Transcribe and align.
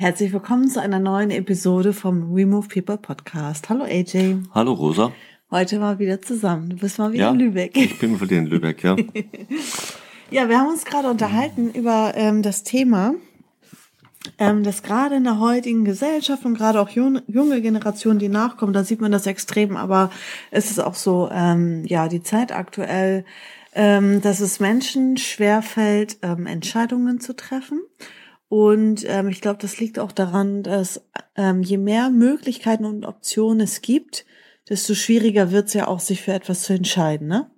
Herzlich 0.00 0.32
willkommen 0.32 0.66
zu 0.70 0.80
einer 0.80 0.98
neuen 0.98 1.30
Episode 1.30 1.92
vom 1.92 2.34
We 2.34 2.46
Move 2.46 2.68
People 2.68 2.96
Podcast. 2.96 3.68
Hallo 3.68 3.84
AJ. 3.84 4.38
Hallo 4.54 4.72
Rosa. 4.72 5.12
Heute 5.50 5.78
mal 5.78 5.98
wieder 5.98 6.22
zusammen. 6.22 6.70
Du 6.70 6.76
bist 6.76 6.98
mal 6.98 7.12
wieder 7.12 7.24
ja, 7.24 7.30
in 7.32 7.38
Lübeck. 7.38 7.76
Ich 7.76 7.98
bin 7.98 8.12
mal 8.12 8.20
wieder 8.22 8.38
in 8.38 8.46
Lübeck, 8.46 8.82
ja. 8.82 8.96
ja, 10.30 10.48
wir 10.48 10.58
haben 10.58 10.70
uns 10.70 10.86
gerade 10.86 11.10
unterhalten 11.10 11.70
über 11.72 12.14
ähm, 12.14 12.40
das 12.40 12.62
Thema, 12.62 13.12
ähm, 14.38 14.64
dass 14.64 14.82
gerade 14.82 15.16
in 15.16 15.24
der 15.24 15.38
heutigen 15.38 15.84
Gesellschaft 15.84 16.46
und 16.46 16.54
gerade 16.54 16.80
auch 16.80 16.88
junge, 16.88 17.22
junge 17.26 17.60
Generationen, 17.60 18.18
die 18.18 18.30
nachkommen, 18.30 18.72
da 18.72 18.84
sieht 18.84 19.02
man 19.02 19.12
das 19.12 19.26
extrem, 19.26 19.76
aber 19.76 20.10
es 20.50 20.70
ist 20.70 20.80
auch 20.80 20.94
so, 20.94 21.28
ähm, 21.30 21.84
ja, 21.84 22.08
die 22.08 22.22
Zeit 22.22 22.52
aktuell, 22.52 23.26
ähm, 23.74 24.22
dass 24.22 24.40
es 24.40 24.60
Menschen 24.60 25.18
schwerfällt, 25.18 26.16
ähm, 26.22 26.46
Entscheidungen 26.46 27.20
zu 27.20 27.36
treffen. 27.36 27.82
Und 28.50 29.04
ähm, 29.06 29.28
ich 29.28 29.40
glaube, 29.40 29.60
das 29.62 29.78
liegt 29.78 30.00
auch 30.00 30.10
daran, 30.10 30.64
dass 30.64 31.08
ähm, 31.36 31.62
je 31.62 31.76
mehr 31.76 32.10
Möglichkeiten 32.10 32.84
und 32.84 33.06
Optionen 33.06 33.60
es 33.60 33.80
gibt, 33.80 34.26
desto 34.68 34.94
schwieriger 34.94 35.52
wird 35.52 35.68
es 35.68 35.74
ja 35.74 35.86
auch, 35.86 36.00
sich 36.00 36.22
für 36.22 36.32
etwas 36.32 36.62
zu 36.62 36.72
entscheiden, 36.72 37.28
ne? 37.28 37.48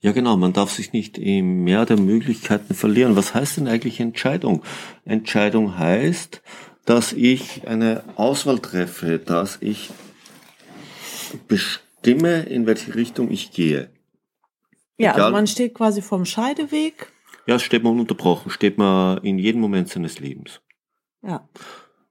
Ja, 0.00 0.12
genau. 0.12 0.36
Man 0.36 0.52
darf 0.52 0.70
sich 0.70 0.92
nicht 0.92 1.16
im 1.16 1.64
Meer 1.64 1.86
der 1.86 1.98
Möglichkeiten 1.98 2.74
verlieren. 2.74 3.16
Was 3.16 3.32
heißt 3.34 3.56
denn 3.56 3.66
eigentlich 3.66 3.98
Entscheidung? 3.98 4.62
Entscheidung 5.06 5.78
heißt, 5.78 6.42
dass 6.84 7.14
ich 7.14 7.66
eine 7.66 8.04
Auswahl 8.16 8.58
treffe, 8.58 9.18
dass 9.18 9.56
ich 9.62 9.88
bestimme, 11.48 12.42
in 12.42 12.66
welche 12.66 12.94
Richtung 12.94 13.30
ich 13.30 13.52
gehe. 13.52 13.88
Ja, 14.98 15.12
also 15.12 15.16
Egal. 15.16 15.20
also 15.22 15.32
man 15.32 15.46
steht 15.46 15.74
quasi 15.74 16.02
vom 16.02 16.26
Scheideweg. 16.26 17.10
Ja, 17.46 17.58
steht 17.58 17.82
man 17.82 17.92
ununterbrochen, 17.92 18.50
steht 18.50 18.78
man 18.78 19.18
in 19.18 19.38
jedem 19.38 19.60
Moment 19.60 19.88
seines 19.88 20.18
Lebens. 20.18 20.60
Ja 21.22 21.48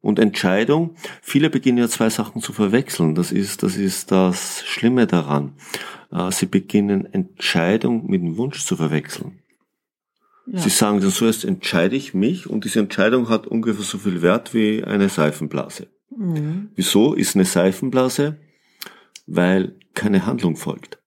und 0.06 0.20
Entscheidung. 0.20 0.96
Viele 1.24 1.50
beginnen 1.50 1.80
ja 1.80 1.90
zwei 1.90 2.12
Sachen 2.12 2.40
zu 2.40 2.54
verwechseln. 2.54 3.16
Das 3.16 3.32
ist, 3.32 3.64
das 3.64 3.76
ist 3.76 4.12
das 4.12 4.64
Schlimme 4.64 5.08
daran. 5.08 5.54
Äh, 6.12 6.32
sie 6.32 6.46
beginnen 6.46 7.12
Entscheidung 7.12 8.06
mit 8.06 8.22
dem 8.22 8.38
Wunsch 8.38 8.64
zu 8.64 8.76
verwechseln. 8.76 9.40
Ja. 10.46 10.60
Sie 10.60 10.70
sagen 10.70 11.02
dann 11.02 11.10
so, 11.10 11.26
jetzt 11.26 11.44
entscheide 11.44 11.96
ich 11.96 12.14
mich 12.14 12.48
und 12.48 12.66
diese 12.66 12.82
Entscheidung 12.82 13.30
hat 13.30 13.48
ungefähr 13.48 13.84
so 13.84 13.98
viel 13.98 14.22
Wert 14.22 14.54
wie 14.54 14.84
eine 14.84 15.10
Seifenblase. 15.10 15.88
Mhm. 16.16 16.70
Wieso 16.76 17.16
ist 17.16 17.36
eine 17.36 17.46
Seifenblase? 17.46 18.38
Weil 19.26 19.76
keine 19.96 20.28
Handlung 20.28 20.56
folgt. 20.56 21.00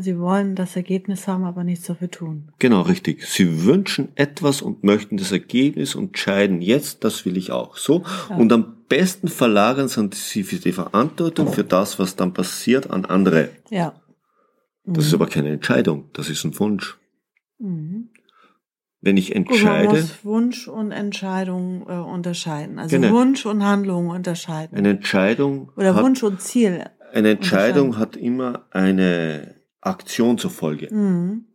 Sie 0.00 0.18
wollen 0.18 0.56
das 0.56 0.76
Ergebnis 0.76 1.26
haben, 1.26 1.44
aber 1.44 1.64
nichts 1.64 1.86
dafür 1.86 2.10
tun. 2.10 2.52
Genau, 2.58 2.82
richtig. 2.82 3.24
Sie 3.26 3.64
wünschen 3.64 4.08
etwas 4.14 4.60
und 4.60 4.84
möchten 4.84 5.16
das 5.16 5.32
Ergebnis 5.32 5.94
und 5.94 6.08
entscheiden 6.08 6.60
jetzt, 6.60 7.02
das 7.02 7.24
will 7.24 7.38
ich 7.38 7.50
auch. 7.50 7.78
So. 7.78 8.04
Ja. 8.28 8.36
Und 8.36 8.52
am 8.52 8.76
besten 8.90 9.28
verlagern 9.28 9.88
sie 9.88 10.42
die 10.42 10.72
Verantwortung 10.72 11.50
für 11.50 11.64
das, 11.64 11.98
was 11.98 12.14
dann 12.14 12.34
passiert, 12.34 12.90
an 12.90 13.06
andere. 13.06 13.48
Ja. 13.70 13.94
Mhm. 14.84 14.94
Das 14.94 15.06
ist 15.06 15.12
mhm. 15.12 15.22
aber 15.22 15.30
keine 15.30 15.48
Entscheidung, 15.48 16.10
das 16.12 16.28
ist 16.28 16.44
ein 16.44 16.58
Wunsch. 16.58 16.98
Mhm. 17.58 18.10
Wenn 19.00 19.16
ich 19.16 19.34
entscheide. 19.34 19.86
Gut, 19.86 19.94
man 19.94 20.02
muss 20.02 20.24
Wunsch 20.24 20.68
und 20.68 20.92
Entscheidung 20.92 21.86
äh, 21.88 21.94
unterscheiden. 21.94 22.78
Also 22.78 23.00
genau. 23.00 23.14
Wunsch 23.14 23.46
und 23.46 23.64
Handlung 23.64 24.08
unterscheiden. 24.08 24.76
Eine 24.76 24.90
Entscheidung. 24.90 25.72
Oder 25.74 25.96
Wunsch 26.02 26.22
und 26.22 26.42
Ziel. 26.42 26.84
Eine 27.14 27.30
Entscheidung 27.30 27.96
hat 27.96 28.14
immer 28.16 28.66
eine 28.72 29.59
Aktion 29.80 30.38
zur 30.38 30.50
Folge. 30.50 30.92
Mhm. 30.92 31.46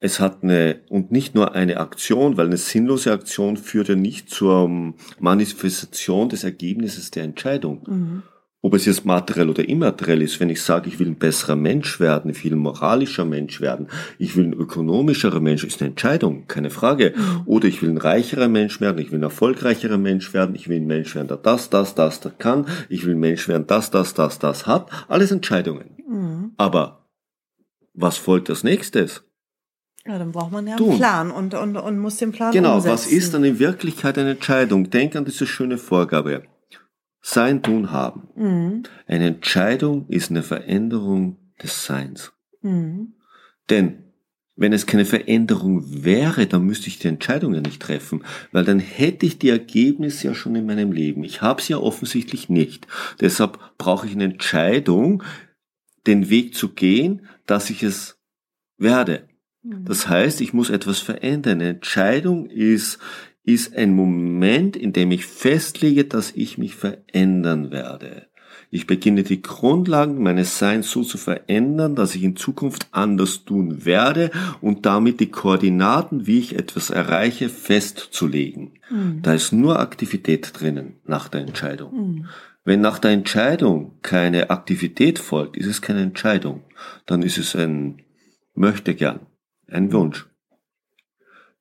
Es 0.00 0.20
hat 0.20 0.44
eine, 0.44 0.80
und 0.90 1.10
nicht 1.10 1.34
nur 1.34 1.54
eine 1.54 1.78
Aktion, 1.78 2.36
weil 2.36 2.46
eine 2.46 2.56
sinnlose 2.56 3.10
Aktion 3.10 3.56
führt 3.56 3.88
ja 3.88 3.96
nicht 3.96 4.30
zur 4.30 4.94
Manifestation 5.18 6.28
des 6.28 6.44
Ergebnisses 6.44 7.10
der 7.10 7.24
Entscheidung. 7.24 7.82
Mhm. 7.86 8.22
Ob 8.60 8.74
es 8.74 8.86
jetzt 8.86 9.04
materiell 9.04 9.50
oder 9.50 9.68
immateriell 9.68 10.20
ist, 10.20 10.40
wenn 10.40 10.50
ich 10.50 10.62
sage, 10.62 10.88
ich 10.88 10.98
will 10.98 11.06
ein 11.06 11.18
besserer 11.18 11.54
Mensch 11.54 12.00
werden, 12.00 12.30
ich 12.30 12.44
will 12.44 12.52
ein 12.52 12.58
moralischer 12.58 13.24
Mensch 13.24 13.60
werden, 13.60 13.86
ich 14.18 14.36
will 14.36 14.46
ein 14.46 14.52
ökonomischerer 14.52 15.38
Mensch, 15.38 15.62
ist 15.62 15.80
eine 15.80 15.90
Entscheidung, 15.90 16.46
keine 16.48 16.70
Frage. 16.70 17.14
Mhm. 17.16 17.42
Oder 17.46 17.68
ich 17.68 17.82
will 17.82 17.90
ein 17.90 17.98
reicherer 17.98 18.48
Mensch 18.48 18.80
werden, 18.80 18.98
ich 18.98 19.12
will 19.12 19.20
ein 19.20 19.24
erfolgreicherer 19.24 19.98
Mensch 19.98 20.34
werden, 20.34 20.56
ich 20.56 20.68
will 20.68 20.78
ein 20.78 20.86
Mensch 20.86 21.14
werden, 21.14 21.28
der 21.28 21.36
das, 21.36 21.70
das, 21.70 21.94
das, 21.94 22.20
das 22.20 22.32
kann, 22.38 22.66
ich 22.88 23.06
will 23.06 23.14
ein 23.14 23.20
Mensch 23.20 23.46
werden, 23.46 23.66
das, 23.68 23.92
das, 23.92 24.14
das, 24.14 24.40
das 24.40 24.66
hat. 24.66 24.90
Alles 25.06 25.30
Entscheidungen. 25.30 25.90
Mhm. 26.08 26.52
Aber 26.56 27.07
was 28.00 28.16
folgt 28.16 28.48
als 28.50 28.64
nächstes? 28.64 29.24
Ja, 30.06 30.18
dann 30.18 30.32
braucht 30.32 30.52
man 30.52 30.66
ja 30.66 30.76
einen 30.76 30.96
Plan 30.96 31.30
und, 31.30 31.54
und, 31.54 31.76
und 31.76 31.98
muss 31.98 32.16
den 32.16 32.32
Plan 32.32 32.52
genau, 32.52 32.76
umsetzen. 32.76 32.84
Genau, 32.84 32.94
was 32.94 33.06
ist 33.12 33.34
dann 33.34 33.44
in 33.44 33.58
Wirklichkeit 33.58 34.16
eine 34.16 34.30
Entscheidung? 34.30 34.88
Denk 34.88 35.16
an 35.16 35.24
diese 35.24 35.46
schöne 35.46 35.76
Vorgabe. 35.76 36.44
Sein, 37.20 37.62
tun, 37.62 37.90
haben. 37.90 38.28
Mhm. 38.36 38.82
Eine 39.06 39.26
Entscheidung 39.26 40.06
ist 40.08 40.30
eine 40.30 40.42
Veränderung 40.42 41.36
des 41.62 41.84
Seins. 41.84 42.32
Mhm. 42.62 43.14
Denn 43.68 44.04
wenn 44.56 44.72
es 44.72 44.86
keine 44.86 45.04
Veränderung 45.04 46.04
wäre, 46.04 46.46
dann 46.46 46.64
müsste 46.64 46.88
ich 46.88 46.98
die 46.98 47.08
Entscheidung 47.08 47.54
ja 47.54 47.60
nicht 47.60 47.82
treffen, 47.82 48.24
weil 48.50 48.64
dann 48.64 48.80
hätte 48.80 49.26
ich 49.26 49.38
die 49.38 49.50
Ergebnisse 49.50 50.28
ja 50.28 50.34
schon 50.34 50.56
in 50.56 50.66
meinem 50.66 50.90
Leben. 50.90 51.22
Ich 51.22 51.42
habe 51.42 51.60
sie 51.60 51.74
ja 51.74 51.78
offensichtlich 51.78 52.48
nicht. 52.48 52.86
Deshalb 53.20 53.58
brauche 53.78 54.06
ich 54.06 54.14
eine 54.14 54.24
Entscheidung, 54.24 55.22
den 56.06 56.30
Weg 56.30 56.54
zu 56.54 56.70
gehen, 56.70 57.26
dass 57.48 57.70
ich 57.70 57.82
es 57.82 58.18
werde. 58.76 59.28
Mhm. 59.62 59.84
Das 59.84 60.08
heißt, 60.08 60.40
ich 60.40 60.52
muss 60.52 60.70
etwas 60.70 61.00
verändern. 61.00 61.60
Eine 61.60 61.70
Entscheidung 61.70 62.46
ist, 62.46 62.98
ist 63.42 63.74
ein 63.76 63.94
Moment, 63.94 64.76
in 64.76 64.92
dem 64.92 65.10
ich 65.10 65.26
festlege, 65.26 66.04
dass 66.04 66.32
ich 66.32 66.58
mich 66.58 66.76
verändern 66.76 67.70
werde. 67.70 68.28
Ich 68.70 68.86
beginne 68.86 69.22
die 69.22 69.40
Grundlagen 69.40 70.22
meines 70.22 70.58
Seins 70.58 70.90
so 70.90 71.02
zu 71.02 71.16
verändern, 71.16 71.94
dass 71.94 72.14
ich 72.14 72.22
in 72.22 72.36
Zukunft 72.36 72.88
anders 72.90 73.44
tun 73.44 73.86
werde 73.86 74.30
und 74.60 74.84
damit 74.84 75.20
die 75.20 75.30
Koordinaten, 75.30 76.26
wie 76.26 76.38
ich 76.38 76.54
etwas 76.54 76.90
erreiche, 76.90 77.48
festzulegen. 77.48 78.72
Mhm. 78.90 79.22
Da 79.22 79.32
ist 79.32 79.52
nur 79.52 79.80
Aktivität 79.80 80.52
drinnen 80.60 80.96
nach 81.06 81.28
der 81.28 81.42
Entscheidung. 81.42 81.94
Mhm. 81.94 82.26
Wenn 82.68 82.82
nach 82.82 82.98
der 82.98 83.12
Entscheidung 83.12 83.98
keine 84.02 84.50
Aktivität 84.50 85.18
folgt, 85.18 85.56
ist 85.56 85.68
es 85.68 85.80
keine 85.80 86.02
Entscheidung. 86.02 86.64
Dann 87.06 87.22
ist 87.22 87.38
es 87.38 87.56
ein 87.56 88.02
möchte 88.54 88.94
gern, 88.94 89.20
ein 89.68 89.90
Wunsch. 89.90 90.26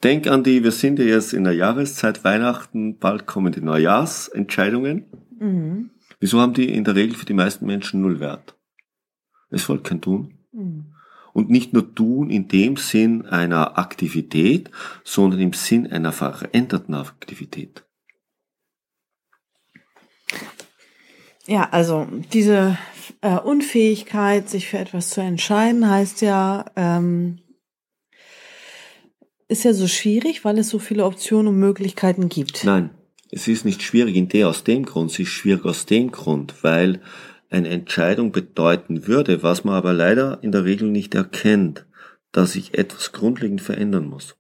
Denk 0.04 0.28
an 0.28 0.44
die, 0.44 0.66
wir 0.66 0.72
sind 0.72 1.00
ja 1.00 1.06
jetzt 1.06 1.32
in 1.32 1.46
der 1.46 1.54
Jahreszeit 1.54 2.26
Weihnachten, 2.26 2.98
bald 2.98 3.26
kommen 3.26 3.54
die 3.54 3.62
Neujahrsentscheidungen. 3.62 5.06
Mhm. 5.40 5.92
Wieso 6.20 6.42
haben 6.42 6.54
die 6.54 6.74
in 6.74 6.84
der 6.84 6.96
Regel 6.96 7.16
für 7.16 7.26
die 7.26 7.34
meisten 7.34 7.66
Menschen 7.66 8.02
null 8.02 8.20
Wert? 8.20 8.58
Es 9.50 9.64
folgt 9.64 9.88
kein 9.88 10.02
Tun. 10.02 10.34
Mhm. 10.52 10.88
Und 11.32 11.50
nicht 11.50 11.72
nur 11.72 11.96
tun 11.96 12.30
in 12.30 12.50
dem 12.50 12.76
Sinn 12.76 13.26
einer 13.26 13.78
Aktivität, 13.78 14.72
sondern 15.06 15.40
im 15.40 15.54
Sinn 15.54 15.88
einer 15.88 16.12
veränderten 16.12 16.96
Aktivität. 16.96 17.87
Ja, 21.48 21.70
also 21.72 22.08
diese 22.34 22.78
äh, 23.22 23.38
Unfähigkeit, 23.38 24.50
sich 24.50 24.68
für 24.68 24.78
etwas 24.78 25.10
zu 25.10 25.22
entscheiden, 25.22 25.90
heißt 25.90 26.22
ja, 26.22 26.66
ähm, 26.76 27.40
ist 29.48 29.64
ja 29.64 29.74
so 29.74 29.88
schwierig, 29.88 30.44
weil 30.44 30.58
es 30.58 30.70
so 30.70 30.78
viele 30.78 31.06
Optionen 31.06 31.48
und 31.48 31.60
Möglichkeiten 31.60 32.28
gibt. 32.28 32.66
Nein, 32.66 32.90
es 33.32 33.48
ist 33.48 33.64
nicht 33.64 33.82
schwierig 33.82 34.16
in 34.16 34.28
der 34.28 34.50
aus 34.50 34.66
dem 34.66 34.86
Grund, 34.86 35.12
es 35.12 35.20
ist 35.20 35.30
schwierig 35.30 35.64
aus 35.66 35.86
dem 35.86 36.12
Grund, 36.12 36.54
weil 36.64 37.02
eine 37.50 37.70
Entscheidung 37.70 38.34
bedeuten 38.34 39.08
würde, 39.08 39.42
was 39.42 39.64
man 39.64 39.76
aber 39.76 39.94
leider 39.94 40.40
in 40.42 40.52
der 40.52 40.66
Regel 40.66 40.90
nicht 40.90 41.16
erkennt, 41.16 41.86
dass 42.34 42.56
ich 42.56 42.78
etwas 42.78 43.14
grundlegend 43.14 43.62
verändern 43.62 44.08
muss. 44.08 44.37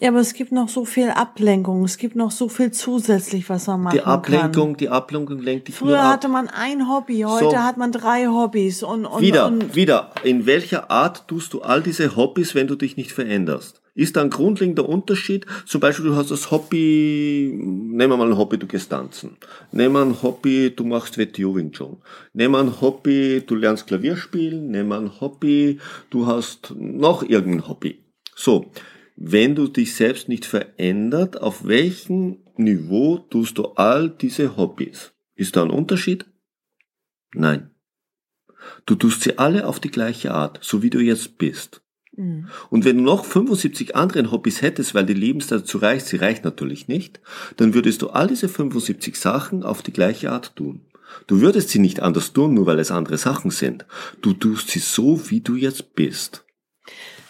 Ja, 0.00 0.10
aber 0.10 0.18
es 0.20 0.34
gibt 0.34 0.52
noch 0.52 0.68
so 0.68 0.84
viel 0.84 1.08
Ablenkung. 1.08 1.82
Es 1.84 1.96
gibt 1.96 2.16
noch 2.16 2.30
so 2.30 2.48
viel 2.50 2.70
zusätzlich, 2.70 3.48
was 3.48 3.66
man 3.66 3.82
machen 3.82 3.94
Die 3.96 4.02
Ablenkung, 4.02 4.72
kann. 4.72 4.76
die 4.76 4.88
Ablenkung 4.90 5.40
lenkt 5.40 5.68
dich 5.68 5.74
Früher 5.74 5.88
nur 5.96 6.00
ab. 6.00 6.12
hatte 6.12 6.28
man 6.28 6.48
ein 6.48 6.86
Hobby, 6.88 7.20
heute 7.26 7.50
So. 7.52 7.56
hat 7.58 7.78
man 7.78 7.92
drei 7.92 8.26
Hobbys 8.26 8.82
und, 8.82 9.06
und, 9.06 9.22
Wieder, 9.22 9.46
und 9.46 9.74
wieder. 9.74 10.10
In 10.22 10.44
welcher 10.44 10.90
Art 10.90 11.26
tust 11.28 11.54
du 11.54 11.62
all 11.62 11.82
diese 11.82 12.14
Hobbys, 12.14 12.54
wenn 12.54 12.66
du 12.66 12.74
dich 12.76 12.98
nicht 12.98 13.12
veränderst? 13.12 13.80
Ist 13.94 14.16
da 14.16 14.20
ein 14.20 14.28
grundlegender 14.28 14.86
Unterschied? 14.86 15.46
Zum 15.64 15.80
Beispiel, 15.80 16.04
du 16.04 16.14
hast 16.16 16.30
das 16.30 16.50
Hobby, 16.50 17.50
nehmen 17.58 18.12
wir 18.12 18.16
mal 18.18 18.30
ein 18.30 18.36
Hobby, 18.36 18.58
du 18.58 18.66
gehst 18.66 18.90
tanzen. 18.90 19.38
Nehmen 19.72 19.94
wir 19.94 20.02
ein 20.02 20.22
Hobby, 20.22 20.70
du 20.76 20.84
machst 20.84 21.16
WTO 21.16 21.54
Wing 21.56 21.72
Chun. 21.72 21.96
Nehmen 22.34 22.52
wir 22.52 22.58
ein 22.60 22.80
Hobby, 22.82 23.42
du 23.46 23.54
lernst 23.54 23.86
Klavier 23.86 24.16
spielen. 24.18 24.70
Nehmen 24.70 24.90
wir 24.90 24.98
ein 24.98 25.10
Hobby, 25.22 25.78
du 26.10 26.26
hast 26.26 26.74
noch 26.76 27.22
irgendein 27.22 27.66
Hobby. 27.66 27.98
So. 28.34 28.66
Wenn 29.16 29.54
du 29.54 29.66
dich 29.66 29.94
selbst 29.94 30.28
nicht 30.28 30.44
verändert, 30.44 31.40
auf 31.40 31.66
welchem 31.66 32.38
Niveau 32.56 33.18
tust 33.18 33.56
du 33.56 33.64
all 33.74 34.10
diese 34.10 34.56
Hobbys? 34.58 35.12
Ist 35.34 35.56
da 35.56 35.62
ein 35.62 35.70
Unterschied? 35.70 36.26
Nein. 37.32 37.70
Du 38.84 38.94
tust 38.94 39.22
sie 39.22 39.38
alle 39.38 39.66
auf 39.66 39.80
die 39.80 39.90
gleiche 39.90 40.32
Art, 40.32 40.58
so 40.62 40.82
wie 40.82 40.90
du 40.90 40.98
jetzt 40.98 41.38
bist. 41.38 41.82
Mhm. 42.14 42.48
Und 42.68 42.84
wenn 42.84 42.98
du 42.98 43.02
noch 43.02 43.24
75 43.24 43.96
andere 43.96 44.30
Hobbys 44.30 44.60
hättest, 44.60 44.94
weil 44.94 45.06
die 45.06 45.14
Lebenszeit 45.14 45.62
dazu 45.62 45.78
reicht, 45.78 46.06
sie 46.06 46.16
reicht 46.16 46.44
natürlich 46.44 46.86
nicht, 46.86 47.20
dann 47.56 47.72
würdest 47.72 48.02
du 48.02 48.10
all 48.10 48.26
diese 48.26 48.48
75 48.48 49.18
Sachen 49.18 49.62
auf 49.62 49.82
die 49.82 49.92
gleiche 49.92 50.30
Art 50.30 50.56
tun. 50.56 50.82
Du 51.26 51.40
würdest 51.40 51.70
sie 51.70 51.78
nicht 51.78 52.00
anders 52.00 52.32
tun, 52.32 52.52
nur 52.52 52.66
weil 52.66 52.80
es 52.80 52.90
andere 52.90 53.16
Sachen 53.16 53.50
sind. 53.50 53.86
Du 54.20 54.34
tust 54.34 54.68
sie 54.68 54.80
so, 54.80 55.30
wie 55.30 55.40
du 55.40 55.54
jetzt 55.54 55.94
bist. 55.94 56.44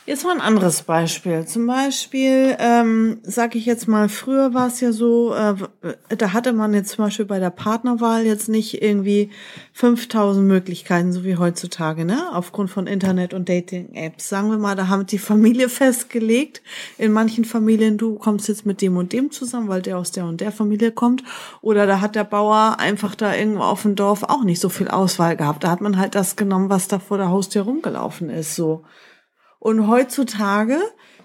Jetzt 0.07 0.23
mal 0.23 0.37
ein 0.37 0.41
anderes 0.41 0.83
Beispiel. 0.83 1.47
Zum 1.47 1.67
Beispiel, 1.67 2.55
ähm, 2.61 3.19
sag 3.25 3.57
ich 3.57 3.67
jetzt 3.67 3.89
mal, 3.89 4.09
früher 4.09 4.55
war 4.55 4.69
es 4.69 4.81
ja 4.81 4.93
so, 4.93 5.35
äh, 5.35 5.57
da 6.17 6.33
hatte 6.33 6.53
man 6.53 6.73
jetzt 6.75 6.91
zum 6.91 7.07
Beispiel 7.07 7.25
bei 7.25 7.41
der 7.41 7.51
Partnerwahl 7.51 8.25
jetzt 8.25 8.49
nicht 8.49 8.81
irgendwie 8.81 9.31
5000 9.73 10.47
Möglichkeiten, 10.47 11.13
so 11.13 11.25
wie 11.25 11.37
heutzutage, 11.37 12.05
ne? 12.05 12.33
Aufgrund 12.33 12.71
von 12.71 12.87
Internet 12.87 13.35
und 13.35 13.49
Dating-Apps. 13.49 14.29
Sagen 14.29 14.49
wir 14.49 14.59
mal, 14.59 14.77
da 14.77 14.87
haben 14.87 15.07
die 15.07 15.19
Familie 15.19 15.69
festgelegt. 15.69 16.63
In 16.99 17.11
manchen 17.11 17.45
Familien, 17.45 17.99
du 17.99 18.15
kommst 18.15 18.47
jetzt 18.47 18.65
mit 18.65 18.83
dem 18.83 18.97
und 18.97 19.13
dem 19.13 19.33
zusammen, 19.33 19.67
weil 19.67 19.83
der 19.83 19.99
aus 19.99 20.13
der 20.13 20.27
und 20.27 20.41
der 20.41 20.53
Familie 20.53 20.93
kommt. 20.93 21.25
Oder 21.63 21.85
da 21.89 22.01
hat 22.01 22.15
der 22.15 22.23
Bauer 22.23 22.77
einfach 22.79 23.17
da 23.17 23.35
irgendwo 23.35 23.63
auf 23.63 23.83
dem 23.83 23.97
Dorf 23.97 24.23
auch 24.23 24.45
nicht 24.45 24.61
so 24.61 24.69
viel 24.69 24.87
Auswahl 24.87 25.37
gehabt. 25.37 25.65
Da 25.65 25.71
hat 25.73 25.81
man 25.81 25.99
halt 25.99 26.15
das 26.15 26.37
genommen, 26.37 26.71
was 26.71 26.87
da 26.87 27.01
vor 27.01 27.19
der 27.19 27.31
Haustür 27.31 27.63
rumgelaufen 27.63 28.31
ist, 28.31 28.55
so. 28.55 28.85
Und 29.59 29.89
heutzutage 29.89 30.79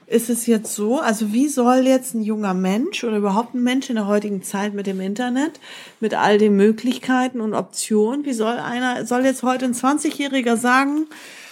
ist 0.07 0.29
es 0.29 0.45
jetzt 0.45 0.75
so, 0.75 0.99
also 0.99 1.31
wie 1.31 1.47
soll 1.47 1.87
jetzt 1.87 2.13
ein 2.15 2.21
junger 2.21 2.53
Mensch 2.53 3.03
oder 3.03 3.17
überhaupt 3.17 3.53
ein 3.55 3.63
Mensch 3.63 3.89
in 3.89 3.95
der 3.95 4.07
heutigen 4.07 4.43
Zeit 4.43 4.73
mit 4.73 4.85
dem 4.87 4.99
Internet, 4.99 5.59
mit 6.01 6.13
all 6.13 6.37
den 6.37 6.55
Möglichkeiten 6.55 7.39
und 7.39 7.53
Optionen, 7.53 8.25
wie 8.25 8.33
soll 8.33 8.57
einer, 8.57 9.05
soll 9.05 9.23
jetzt 9.23 9.43
heute 9.43 9.65
ein 9.65 9.73
20-Jähriger 9.73 10.57
sagen, 10.57 11.07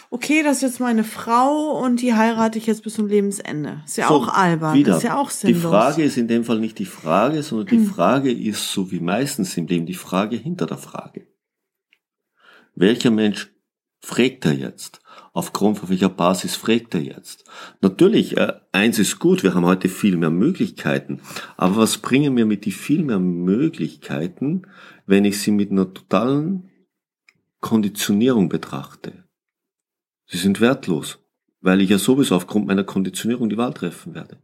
okay, 0.10 0.42
das 0.44 0.58
ist 0.58 0.64
jetzt 0.64 0.80
meine 0.82 1.04
Frau 1.06 1.80
und 1.80 2.02
die 2.02 2.16
heirate 2.16 2.58
ich 2.58 2.66
jetzt 2.66 2.84
bis 2.84 2.96
zum 2.96 3.08
Lebensende. 3.08 3.82
Ist 3.86 3.98
ja 3.98 4.08
So, 4.10 4.16
auch 4.16 4.28
albern, 4.28 4.74
wieder. 4.74 4.98
ist 4.98 5.04
ja 5.04 5.16
auch 5.18 5.30
Die 5.30 5.38
sinnlos. 5.54 5.72
Frage 5.72 6.04
ist 6.04 6.18
in 6.18 6.28
dem 6.28 6.44
Fall 6.44 6.60
nicht 6.60 6.80
die 6.80 6.86
Frage, 6.86 7.44
sondern 7.44 7.68
die 7.68 7.86
Frage 7.86 8.32
ist, 8.34 8.72
so 8.74 8.92
wie 8.92 9.00
meistens 9.00 9.56
im 9.56 9.68
Leben, 9.68 9.86
die 9.86 9.94
Frage 9.94 10.36
hinter 10.36 10.66
der 10.66 10.78
Frage. 10.80 11.28
Welcher 12.76 13.12
Mensch 13.12 13.52
fragt 14.02 14.46
er 14.46 14.54
jetzt? 14.54 15.00
Aufgrund 15.34 15.78
von 15.78 15.90
welcher 15.90 16.10
Basis 16.10 16.56
fragt 16.56 16.96
er 16.96 17.02
jetzt? 17.02 17.46
Natürlich, 17.82 18.38
äh, 18.38 18.54
eins 18.72 19.00
ist 19.00 19.20
gut, 19.20 19.44
wir 19.44 19.54
haben 19.54 19.66
heute 19.66 19.90
viel 19.90 20.18
mehr 20.18 20.30
Möglichkeiten. 20.30 21.22
Aber 21.58 21.78
was 21.78 21.98
bringen 21.98 22.34
mir 22.34 22.46
mit 22.46 22.66
die 22.66 22.72
viel 22.72 23.04
mehr 23.04 23.20
Möglichkeiten, 23.20 24.64
wenn 25.06 25.26
ich 25.26 25.42
sie 25.42 25.52
mit 25.52 25.72
einer 25.72 25.94
totalen 25.94 26.70
Konditionierung 27.60 28.50
betrachte? 28.50 29.26
Sie 30.26 30.38
sind 30.38 30.62
wertlos, 30.62 31.20
weil 31.62 31.82
ich 31.82 31.90
ja 31.90 31.98
sowieso 31.98 32.36
aufgrund 32.36 32.68
meiner 32.68 32.84
Konditionierung 32.84 33.50
die 33.50 33.58
Wahl 33.58 33.74
treffen 33.74 34.14
werde. 34.14 34.38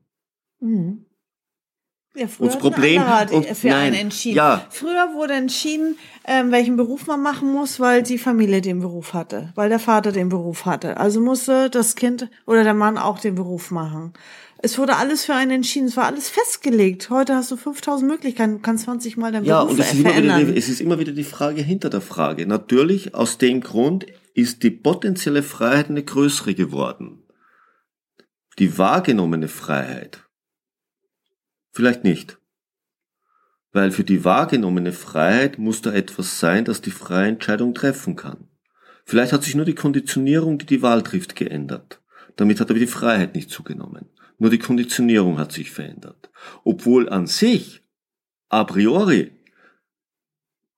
Mhm. 0.59 1.04
Ja, 2.15 2.27
früher 2.27 2.41
Und 2.41 2.47
das 2.47 2.53
hat 2.55 2.61
Problem- 2.61 3.03
die- 3.29 3.35
und 3.35 3.45
für 3.57 3.67
nein, 3.67 3.77
einen 3.87 3.95
entschieden. 3.95 4.37
ja. 4.37 4.65
Früher 4.69 5.13
wurde 5.13 5.33
entschieden, 5.33 5.97
ähm, 6.25 6.51
welchen 6.51 6.77
Beruf 6.77 7.07
man 7.07 7.21
machen 7.21 7.51
muss, 7.51 7.79
weil 7.79 8.03
die 8.03 8.17
Familie 8.17 8.61
den 8.61 8.79
Beruf 8.79 9.13
hatte, 9.13 9.51
weil 9.55 9.67
der 9.69 9.79
Vater 9.79 10.11
den 10.11 10.29
Beruf 10.29 10.65
hatte. 10.65 10.97
Also 10.97 11.19
musste 11.19 11.69
das 11.69 11.95
Kind 11.95 12.29
oder 12.45 12.63
der 12.63 12.73
Mann 12.73 12.97
auch 12.97 13.19
den 13.19 13.35
Beruf 13.35 13.69
machen. 13.71 14.13
Es 14.59 14.77
wurde 14.79 14.95
alles 14.95 15.25
für 15.25 15.35
einen 15.35 15.51
entschieden, 15.51 15.87
es 15.89 15.97
war 15.97 16.05
alles 16.05 16.29
festgelegt. 16.29 17.09
Heute 17.09 17.35
hast 17.35 17.51
du 17.51 17.57
5000 17.57 18.09
Möglichkeiten, 18.09 18.53
du 18.53 18.59
kannst 18.59 18.85
20 18.85 19.17
Mal 19.17 19.31
deinen 19.33 19.45
Ja, 19.45 19.59
Beruf 19.63 19.73
und 19.73 19.79
es 19.81 19.87
ist, 19.87 19.99
immer 19.99 20.09
wieder 20.11 20.23
verändern. 20.23 20.53
die, 20.53 20.57
es 20.57 20.69
ist 20.69 20.81
immer 20.81 20.97
wieder 20.99 21.11
die 21.11 21.23
Frage 21.25 21.61
hinter 21.61 21.89
der 21.89 22.01
Frage. 22.01 22.47
Natürlich, 22.47 23.13
aus 23.13 23.37
dem 23.37 23.59
Grund 23.61 24.05
ist 24.33 24.63
die 24.63 24.71
potenzielle 24.71 25.43
Freiheit 25.43 25.89
eine 25.89 26.01
größere 26.03 26.55
geworden. 26.55 27.23
Die 28.57 28.77
wahrgenommene 28.77 29.49
Freiheit. 29.49 30.21
Vielleicht 31.75 32.05
nicht. 32.05 32.37
Weil 33.73 33.91
für 33.91 34.05
die 34.05 34.23
wahrgenommene 34.23 34.93
Freiheit 34.93 35.59
muss 35.59 35.81
da 35.81 35.91
etwas 35.91 36.39
sein, 36.39 36.63
das 36.63 36.79
die 36.79 36.91
freie 36.91 37.27
Entscheidung 37.27 37.73
treffen 37.73 38.15
kann. 38.15 38.47
Vielleicht 39.03 39.33
hat 39.33 39.43
sich 39.43 39.55
nur 39.55 39.65
die 39.65 39.75
Konditionierung, 39.75 40.57
die 40.57 40.65
die 40.65 40.81
Wahl 40.81 41.03
trifft, 41.03 41.35
geändert. 41.35 42.01
Damit 42.37 42.61
hat 42.61 42.69
aber 42.69 42.79
die 42.79 42.87
Freiheit 42.87 43.35
nicht 43.35 43.49
zugenommen. 43.49 44.05
Nur 44.39 44.51
die 44.51 44.57
Konditionierung 44.57 45.37
hat 45.37 45.51
sich 45.51 45.69
verändert. 45.69 46.29
Obwohl 46.63 47.09
an 47.09 47.27
sich, 47.27 47.83
a 48.47 48.63
priori, 48.63 49.31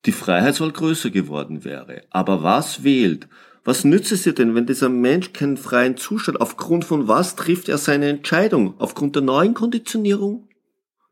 die 0.08 0.12
Freiheitswahl 0.12 0.72
größer 0.72 1.12
geworden 1.12 1.64
wäre. 1.64 2.06
Aber 2.10 2.42
was 2.42 2.84
wählt? 2.84 3.28
Was 3.64 3.84
nützt 3.84 4.12
es 4.12 4.24
dir 4.24 4.34
denn, 4.34 4.56
wenn 4.56 4.66
dieser 4.66 4.90
Mensch 4.90 5.32
keinen 5.32 5.58
freien 5.58 5.96
Zustand, 5.96 6.42
aufgrund 6.42 6.86
von 6.86 7.08
was 7.08 7.36
trifft 7.36 7.70
er 7.70 7.78
seine 7.78 8.10
Entscheidung? 8.10 8.74
Aufgrund 8.80 9.16
der 9.16 9.22
neuen 9.22 9.54
Konditionierung? 9.54 10.47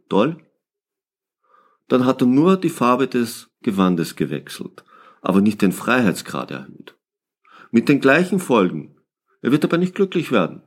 Toll. 0.10 0.38
Dann 1.88 2.06
hat 2.06 2.22
er 2.22 2.28
nur 2.28 2.58
die 2.58 2.70
Farbe 2.70 3.08
des 3.08 3.50
Gewandes 3.62 4.16
gewechselt, 4.16 4.84
aber 5.22 5.42
nicht 5.42 5.62
den 5.62 5.72
Freiheitsgrad 5.72 6.52
erhöht. 6.52 6.96
Mit 7.72 7.90
den 7.90 8.00
gleichen 8.00 8.40
Folgen. 8.40 8.96
Er 9.42 9.52
wird 9.52 9.64
aber 9.64 9.78
nicht 9.78 9.96
glücklich 9.96 10.32
werden. 10.32 10.64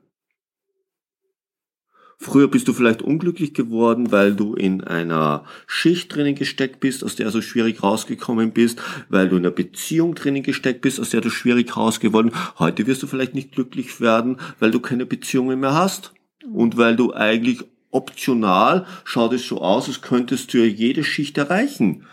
Früher 2.20 2.48
bist 2.48 2.66
du 2.66 2.72
vielleicht 2.72 3.00
unglücklich 3.00 3.54
geworden, 3.54 4.10
weil 4.10 4.34
du 4.34 4.54
in 4.54 4.82
einer 4.82 5.44
Schicht 5.68 6.12
drinnen 6.12 6.34
gesteckt 6.34 6.80
bist, 6.80 7.04
aus 7.04 7.14
der 7.14 7.30
du 7.30 7.40
schwierig 7.40 7.80
rausgekommen 7.80 8.50
bist, 8.50 8.82
weil 9.08 9.28
du 9.28 9.36
in 9.36 9.46
einer 9.46 9.54
Beziehung 9.54 10.16
drinnen 10.16 10.42
gesteckt 10.42 10.80
bist, 10.80 10.98
aus 10.98 11.10
der 11.10 11.20
du 11.20 11.30
schwierig 11.30 11.76
rausgeworden. 11.76 12.32
Heute 12.58 12.88
wirst 12.88 13.04
du 13.04 13.06
vielleicht 13.06 13.34
nicht 13.34 13.52
glücklich 13.52 14.00
werden, 14.00 14.38
weil 14.58 14.72
du 14.72 14.80
keine 14.80 15.06
Beziehungen 15.06 15.60
mehr 15.60 15.74
hast 15.74 16.12
und 16.52 16.76
weil 16.76 16.96
du 16.96 17.14
eigentlich 17.14 17.64
optional 17.98 18.86
schaut 19.04 19.32
es 19.32 19.46
so 19.46 19.60
aus, 19.60 19.88
als 19.88 20.00
könntest 20.00 20.54
du 20.54 20.58
ja 20.58 20.64
jede 20.64 21.04
Schicht 21.04 21.36
erreichen. 21.36 22.06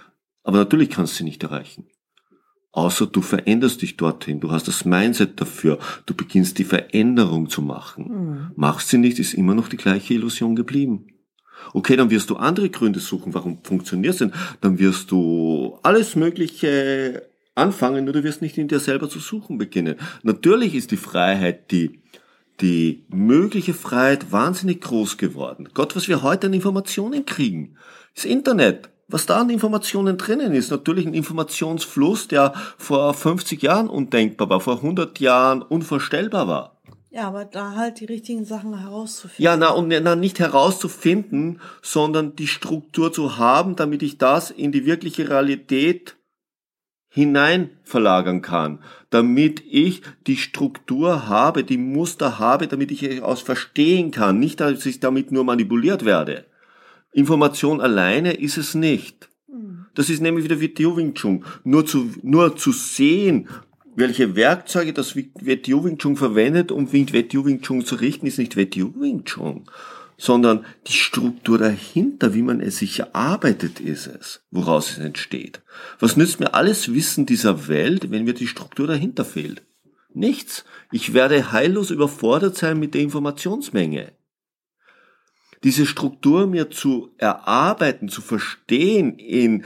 Aber 0.43 0.57
natürlich 0.57 0.89
kannst 0.89 1.13
du 1.13 1.17
sie 1.17 1.23
nicht 1.23 1.43
erreichen. 1.43 1.85
Außer 2.71 3.05
du 3.05 3.21
veränderst 3.21 3.81
dich 3.81 3.95
dorthin, 3.95 4.41
du 4.41 4.51
hast 4.51 4.67
das 4.67 4.83
Mindset 4.83 5.39
dafür, 5.39 5.79
du 6.05 6.13
beginnst 6.13 6.57
die 6.57 6.65
Veränderung 6.65 7.49
zu 7.49 7.61
machen. 7.61 8.51
Machst 8.57 8.89
sie 8.89 8.97
nicht, 8.97 9.17
ist 9.17 9.33
immer 9.33 9.55
noch 9.55 9.69
die 9.69 9.77
gleiche 9.77 10.13
Illusion 10.13 10.57
geblieben. 10.57 11.07
Okay, 11.73 11.95
dann 11.95 12.09
wirst 12.09 12.29
du 12.29 12.35
andere 12.35 12.69
Gründe 12.69 12.99
suchen, 12.99 13.33
warum 13.33 13.63
funktioniert 13.63 14.13
es 14.13 14.19
denn? 14.19 14.33
Dann 14.59 14.77
wirst 14.77 15.09
du 15.11 15.79
alles 15.83 16.17
Mögliche 16.17 17.23
anfangen, 17.55 18.03
nur 18.03 18.13
du 18.13 18.23
wirst 18.25 18.41
nicht 18.41 18.57
in 18.57 18.67
dir 18.67 18.79
selber 18.79 19.09
zu 19.09 19.19
suchen 19.19 19.57
beginnen. 19.57 19.95
Natürlich 20.23 20.75
ist 20.75 20.91
die 20.91 20.97
Freiheit, 20.97 21.71
die, 21.71 22.01
die 22.61 23.05
mögliche 23.09 23.73
Freiheit 23.73 24.31
wahnsinnig 24.31 24.81
groß 24.81 25.17
geworden. 25.17 25.69
Gott, 25.73 25.95
was 25.95 26.07
wir 26.07 26.23
heute 26.23 26.47
an 26.47 26.53
Informationen 26.53 27.25
kriegen. 27.25 27.75
Das 28.15 28.25
Internet 28.25 28.89
was 29.07 29.25
da 29.25 29.41
an 29.41 29.49
Informationen 29.49 30.17
drinnen 30.17 30.53
ist. 30.53 30.71
Natürlich 30.71 31.05
ein 31.05 31.13
Informationsfluss, 31.13 32.27
der 32.27 32.53
vor 32.77 33.13
50 33.13 33.61
Jahren 33.61 33.89
undenkbar 33.89 34.49
war, 34.49 34.59
vor 34.59 34.77
100 34.77 35.19
Jahren 35.19 35.61
unvorstellbar 35.61 36.47
war. 36.47 36.81
Ja, 37.11 37.27
aber 37.27 37.45
da 37.45 37.75
halt 37.75 38.01
die 38.01 38.05
richtigen 38.05 38.43
Sachen 38.43 38.77
herauszufinden. 38.77 39.43
Ja, 39.43 39.55
na, 39.55 39.69
und 39.69 39.87
na, 39.87 40.15
nicht 40.15 40.39
herauszufinden, 40.39 41.61
sondern 41.81 42.35
die 42.35 42.47
Struktur 42.47 43.13
zu 43.13 43.37
haben, 43.37 43.77
damit 43.77 44.03
ich 44.03 44.17
das 44.17 44.51
in 44.51 44.73
die 44.73 44.85
wirkliche 44.85 45.29
Realität 45.29 46.17
hinein 47.15 47.69
verlagern 47.85 48.41
kann, 48.41 48.79
damit 49.09 49.63
ich 49.71 50.01
die 50.27 50.35
Struktur 50.35 51.29
habe, 51.29 51.63
die 51.63 51.77
Muster 51.77 52.39
habe, 52.39 52.67
damit 52.67 52.91
ich 52.91 53.03
es 53.03 53.21
aus 53.21 53.41
verstehen 53.41 54.11
kann, 54.11 54.37
nicht, 54.37 54.59
dass 54.59 54.85
ich 54.85 54.99
damit 54.99 55.31
nur 55.31 55.45
manipuliert 55.45 56.03
werde. 56.03 56.43
Information 57.13 57.79
alleine 57.79 58.33
ist 58.33 58.57
es 58.57 58.75
nicht. 58.75 59.29
Das 59.93 60.09
ist 60.09 60.21
nämlich 60.21 60.43
wieder 60.43 60.59
WTO 60.59 60.97
Wing 60.97 61.13
Chun. 61.13 61.45
Nur 61.63 61.85
zu, 61.85 62.11
nur 62.21 62.57
zu 62.57 62.73
sehen, 62.73 63.47
welche 63.95 64.35
Werkzeuge 64.35 64.91
das 64.91 65.15
WTO 65.15 65.85
Wing 65.85 65.97
Chun 65.97 66.17
verwendet, 66.17 66.69
um 66.73 66.91
WTO 66.91 67.45
Wing 67.45 67.61
Chun 67.61 67.85
zu 67.85 67.95
richten, 67.95 68.27
ist 68.27 68.39
nicht 68.39 68.57
WTO 68.57 68.93
Wing 68.99 69.23
Chun. 69.23 69.63
Sondern 70.17 70.65
die 70.87 70.93
Struktur 70.93 71.57
dahinter, 71.57 72.33
wie 72.33 72.41
man 72.41 72.61
es 72.61 72.77
sich 72.77 72.99
erarbeitet, 72.99 73.79
ist 73.79 74.07
es, 74.07 74.43
woraus 74.51 74.91
es 74.91 74.97
entsteht. 74.97 75.61
Was 75.99 76.15
nützt 76.15 76.39
mir 76.39 76.53
alles 76.53 76.93
Wissen 76.93 77.25
dieser 77.25 77.67
Welt, 77.67 78.11
wenn 78.11 78.23
mir 78.23 78.33
die 78.33 78.47
Struktur 78.47 78.87
dahinter 78.87 79.25
fehlt? 79.25 79.63
Nichts. 80.13 80.63
Ich 80.91 81.13
werde 81.13 81.51
heillos 81.51 81.91
überfordert 81.91 82.55
sein 82.55 82.79
mit 82.79 82.93
der 82.93 83.01
Informationsmenge. 83.01 84.13
Diese 85.63 85.85
Struktur 85.85 86.47
mir 86.47 86.69
zu 86.69 87.11
erarbeiten, 87.17 88.07
zu 88.07 88.21
verstehen 88.21 89.17
in, 89.17 89.65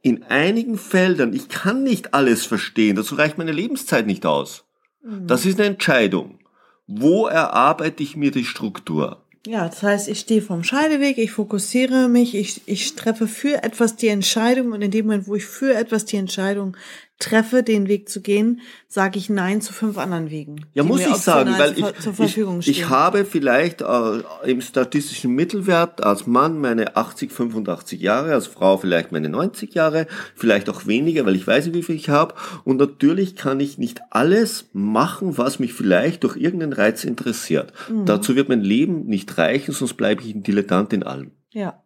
in 0.00 0.22
einigen 0.22 0.78
Feldern. 0.78 1.34
Ich 1.34 1.48
kann 1.48 1.82
nicht 1.82 2.14
alles 2.14 2.46
verstehen. 2.46 2.96
Dazu 2.96 3.16
reicht 3.16 3.36
meine 3.36 3.52
Lebenszeit 3.52 4.06
nicht 4.06 4.24
aus. 4.24 4.64
Mhm. 5.02 5.26
Das 5.26 5.44
ist 5.44 5.58
eine 5.58 5.68
Entscheidung. 5.68 6.38
Wo 6.86 7.26
erarbeite 7.26 8.02
ich 8.02 8.16
mir 8.16 8.30
die 8.30 8.44
Struktur? 8.44 9.22
Ja, 9.46 9.66
das 9.66 9.82
heißt, 9.82 10.08
ich 10.08 10.20
stehe 10.20 10.42
vom 10.42 10.64
Scheideweg, 10.64 11.16
ich 11.16 11.30
fokussiere 11.30 12.08
mich, 12.08 12.34
ich, 12.34 12.60
ich 12.66 12.94
treffe 12.94 13.26
für 13.26 13.62
etwas 13.62 13.96
die 13.96 14.08
Entscheidung 14.08 14.72
und 14.72 14.82
in 14.82 14.90
dem 14.90 15.06
Moment, 15.06 15.28
wo 15.28 15.34
ich 15.34 15.46
für 15.46 15.74
etwas 15.74 16.04
die 16.04 16.18
Entscheidung 16.18 16.76
treffe, 17.20 17.62
den 17.62 17.86
Weg 17.86 18.08
zu 18.08 18.20
gehen, 18.20 18.60
sage 18.88 19.18
ich 19.18 19.30
Nein 19.30 19.60
zu 19.60 19.72
fünf 19.72 19.96
anderen 19.98 20.30
Wegen. 20.30 20.66
Ja, 20.74 20.82
muss 20.82 21.00
ich 21.00 21.14
sagen, 21.14 21.54
weil 21.56 21.78
ich, 21.78 21.84
ich, 21.84 22.68
ich, 22.68 22.88
habe 22.88 23.24
vielleicht 23.24 23.82
äh, 23.82 24.22
im 24.44 24.60
statistischen 24.60 25.32
Mittelwert 25.32 26.02
als 26.02 26.26
Mann 26.26 26.58
meine 26.58 26.96
80, 26.96 27.30
85 27.30 28.00
Jahre, 28.00 28.34
als 28.34 28.48
Frau 28.48 28.78
vielleicht 28.78 29.12
meine 29.12 29.28
90 29.28 29.74
Jahre, 29.74 30.06
vielleicht 30.34 30.68
auch 30.68 30.86
weniger, 30.86 31.24
weil 31.26 31.36
ich 31.36 31.46
weiß, 31.46 31.72
wie 31.72 31.82
viel 31.82 31.94
ich 31.94 32.08
habe. 32.08 32.34
Und 32.64 32.78
natürlich 32.78 33.36
kann 33.36 33.60
ich 33.60 33.78
nicht 33.78 34.00
alles 34.10 34.70
machen, 34.72 35.38
was 35.38 35.60
mich 35.60 35.74
vielleicht 35.74 36.24
durch 36.24 36.36
irgendeinen 36.36 36.72
Reiz 36.72 37.04
interessiert. 37.04 37.72
Mhm. 37.88 38.06
Dazu 38.06 38.34
wird 38.34 38.48
mein 38.48 38.62
Leben 38.62 39.06
nicht 39.06 39.38
reichen, 39.38 39.72
sonst 39.72 39.94
bleibe 39.94 40.22
ich 40.22 40.34
ein 40.34 40.42
Dilettant 40.42 40.92
in 40.92 41.02
allem. 41.02 41.30
Ja. 41.52 41.82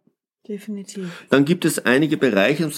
Definitiv. 0.47 1.25
Dann 1.29 1.43
gibt 1.43 1.65
es 1.65 1.85
einige 1.85 2.17
Bereiche, 2.17 2.69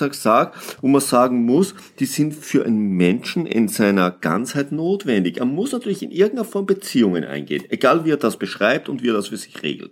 wo 0.82 0.88
man 0.88 1.02
sagen 1.02 1.44
muss, 1.44 1.76
die 2.00 2.06
sind 2.06 2.34
für 2.34 2.66
einen 2.66 2.92
Menschen 2.96 3.46
in 3.46 3.68
seiner 3.68 4.12
Ganzheit 4.12 4.72
notwendig. 4.72 5.38
Er 5.38 5.46
muss 5.46 5.74
natürlich 5.74 6.02
in 6.02 6.12
irgendeiner 6.12 6.46
Form 6.46 6.66
Beziehungen 6.66 7.26
eingehen, 7.26 7.66
egal 7.70 8.06
wie 8.06 8.12
er 8.12 8.18
das 8.18 8.38
beschreibt 8.38 8.88
und 8.88 9.04
wie 9.04 9.10
er 9.10 9.14
das 9.14 9.28
für 9.28 9.38
sich 9.38 9.64
regelt. 9.64 9.92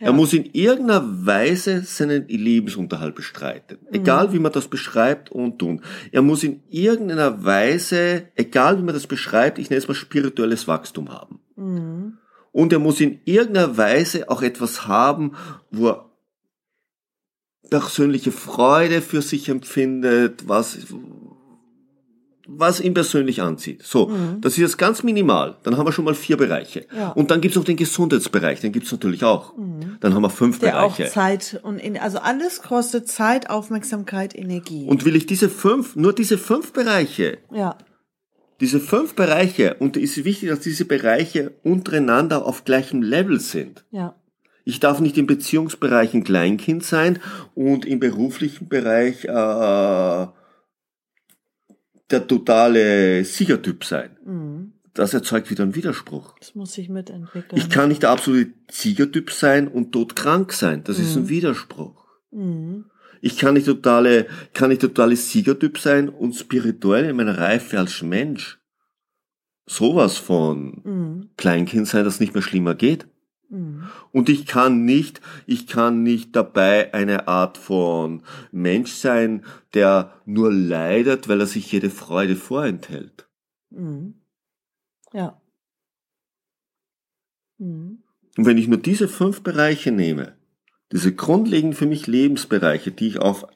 Ja. 0.00 0.08
Er 0.08 0.12
muss 0.12 0.32
in 0.32 0.46
irgendeiner 0.52 1.26
Weise 1.26 1.82
seinen 1.82 2.26
Lebensunterhalt 2.26 3.14
bestreiten. 3.14 3.78
Mhm. 3.82 3.94
Egal 3.94 4.32
wie 4.32 4.40
man 4.40 4.50
das 4.50 4.66
beschreibt 4.66 5.30
und 5.30 5.60
tun. 5.60 5.82
Er 6.10 6.22
muss 6.22 6.42
in 6.42 6.60
irgendeiner 6.68 7.44
Weise, 7.44 8.24
egal 8.34 8.78
wie 8.78 8.82
man 8.82 8.94
das 8.94 9.06
beschreibt, 9.06 9.60
ich 9.60 9.70
nenne 9.70 9.78
es 9.78 9.86
mal 9.86 9.94
spirituelles 9.94 10.66
Wachstum 10.66 11.12
haben. 11.12 11.38
Mhm. 11.54 12.18
Und 12.50 12.72
er 12.72 12.80
muss 12.80 13.00
in 13.00 13.20
irgendeiner 13.24 13.76
Weise 13.76 14.28
auch 14.28 14.42
etwas 14.42 14.88
haben, 14.88 15.36
wo 15.70 15.88
er 15.88 16.11
persönliche 17.72 18.32
Freude 18.32 19.00
für 19.00 19.22
sich 19.22 19.48
empfindet, 19.48 20.46
was, 20.46 20.78
was 22.46 22.80
ihn 22.80 22.92
persönlich 22.92 23.40
anzieht. 23.40 23.82
So, 23.82 24.08
mhm. 24.08 24.42
das 24.42 24.52
ist 24.52 24.58
jetzt 24.58 24.78
ganz 24.78 25.02
minimal. 25.02 25.56
Dann 25.62 25.78
haben 25.78 25.86
wir 25.86 25.92
schon 25.92 26.04
mal 26.04 26.14
vier 26.14 26.36
Bereiche. 26.36 26.86
Ja. 26.94 27.12
Und 27.12 27.30
dann 27.30 27.40
gibt's 27.40 27.56
noch 27.56 27.64
den 27.64 27.78
Gesundheitsbereich, 27.78 28.60
den 28.60 28.72
gibt's 28.72 28.92
natürlich 28.92 29.24
auch. 29.24 29.56
Mhm. 29.56 29.96
Dann 30.00 30.14
haben 30.14 30.22
wir 30.22 30.28
fünf 30.28 30.58
Der 30.58 30.72
Bereiche. 30.72 31.06
Auch 31.06 31.10
Zeit 31.10 31.60
und 31.62 31.80
also 31.98 32.18
alles 32.18 32.60
kostet 32.60 33.08
Zeit, 33.08 33.48
Aufmerksamkeit, 33.48 34.36
Energie. 34.36 34.86
Und 34.86 35.06
will 35.06 35.16
ich 35.16 35.24
diese 35.24 35.48
fünf, 35.48 35.96
nur 35.96 36.12
diese 36.12 36.36
fünf 36.36 36.74
Bereiche. 36.74 37.38
Ja. 37.50 37.78
Diese 38.60 38.80
fünf 38.80 39.14
Bereiche, 39.14 39.76
und 39.80 39.96
es 39.96 40.18
ist 40.18 40.24
wichtig, 40.26 40.50
dass 40.50 40.60
diese 40.60 40.84
Bereiche 40.84 41.52
untereinander 41.62 42.44
auf 42.44 42.64
gleichem 42.64 43.00
Level 43.00 43.40
sind. 43.40 43.84
Ja. 43.90 44.14
Ich 44.64 44.80
darf 44.80 45.00
nicht 45.00 45.18
im 45.18 45.26
Beziehungsbereich 45.26 46.14
ein 46.14 46.24
Kleinkind 46.24 46.84
sein 46.84 47.18
und 47.54 47.84
im 47.84 48.00
beruflichen 48.00 48.68
Bereich 48.68 49.24
äh, 49.24 50.26
der 52.10 52.26
totale 52.26 53.24
Siegertyp 53.24 53.84
sein. 53.84 54.16
Mhm. 54.24 54.72
Das 54.94 55.14
erzeugt 55.14 55.50
wieder 55.50 55.64
einen 55.64 55.74
Widerspruch. 55.74 56.34
Das 56.38 56.54
muss 56.54 56.74
sich 56.74 56.88
mitentwickeln. 56.90 57.60
Ich 57.60 57.70
kann 57.70 57.88
nicht 57.88 58.02
der 58.02 58.10
absolute 58.10 58.52
Siegertyp 58.70 59.30
sein 59.30 59.66
und 59.66 59.92
todkrank 59.92 60.52
sein. 60.52 60.84
Das 60.84 60.98
mhm. 60.98 61.04
ist 61.04 61.16
ein 61.16 61.22
mhm. 61.22 61.28
Widerspruch. 61.30 62.06
Mhm. 62.30 62.84
Ich 63.22 63.38
kann 63.38 63.54
nicht 63.54 63.66
totale, 63.66 64.26
kann 64.52 64.68
nicht 64.68 64.82
totale 64.82 65.16
Siegertyp 65.16 65.78
sein 65.78 66.08
und 66.08 66.34
spirituell 66.34 67.06
in 67.06 67.16
meiner 67.16 67.38
Reife 67.38 67.78
als 67.78 68.02
Mensch 68.02 68.58
sowas 69.66 70.18
von 70.18 70.82
mhm. 70.84 71.30
Kleinkind 71.36 71.86
sein, 71.86 72.04
dass 72.04 72.20
nicht 72.20 72.34
mehr 72.34 72.42
schlimmer 72.42 72.74
geht. 72.74 73.06
Mhm. 73.52 73.90
Und 74.12 74.30
ich 74.30 74.46
kann 74.46 74.86
nicht, 74.86 75.20
ich 75.46 75.66
kann 75.66 76.02
nicht 76.02 76.34
dabei 76.34 76.92
eine 76.94 77.28
Art 77.28 77.58
von 77.58 78.22
Mensch 78.50 78.92
sein, 78.92 79.44
der 79.74 80.14
nur 80.24 80.50
leidet, 80.50 81.28
weil 81.28 81.40
er 81.40 81.46
sich 81.46 81.70
jede 81.70 81.90
Freude 81.90 82.34
vorenthält. 82.34 83.28
Mhm. 83.68 84.14
Ja. 85.12 85.40
Mhm. 87.58 88.02
Und 88.38 88.46
wenn 88.46 88.56
ich 88.56 88.68
nur 88.68 88.78
diese 88.78 89.06
fünf 89.06 89.42
Bereiche 89.42 89.92
nehme, 89.92 90.34
diese 90.90 91.14
grundlegenden 91.14 91.76
für 91.76 91.86
mich 91.86 92.06
Lebensbereiche, 92.06 92.90
die 92.90 93.08
ich 93.08 93.18
auf 93.18 93.46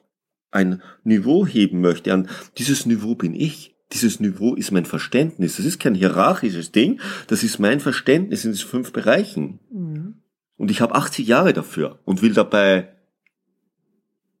ein 0.51 0.83
Niveau 1.03 1.47
heben 1.47 1.81
möchte, 1.81 2.13
an 2.13 2.29
dieses 2.59 2.85
Niveau 2.85 3.15
bin 3.15 3.33
ich, 3.33 3.75
dieses 3.93 4.19
Niveau 4.19 4.55
ist 4.55 4.71
mein 4.71 4.85
Verständnis. 4.85 5.57
Das 5.57 5.65
ist 5.65 5.79
kein 5.79 5.95
hierarchisches 5.95 6.71
Ding, 6.71 6.99
das 7.27 7.43
ist 7.43 7.59
mein 7.59 7.79
Verständnis 7.79 8.45
in 8.45 8.51
diesen 8.51 8.67
fünf 8.67 8.91
Bereichen. 8.91 9.59
Mhm. 9.71 10.15
Und 10.57 10.71
ich 10.71 10.81
habe 10.81 10.95
80 10.95 11.27
Jahre 11.27 11.53
dafür 11.53 11.99
und 12.03 12.21
will 12.21 12.33
dabei 12.33 12.93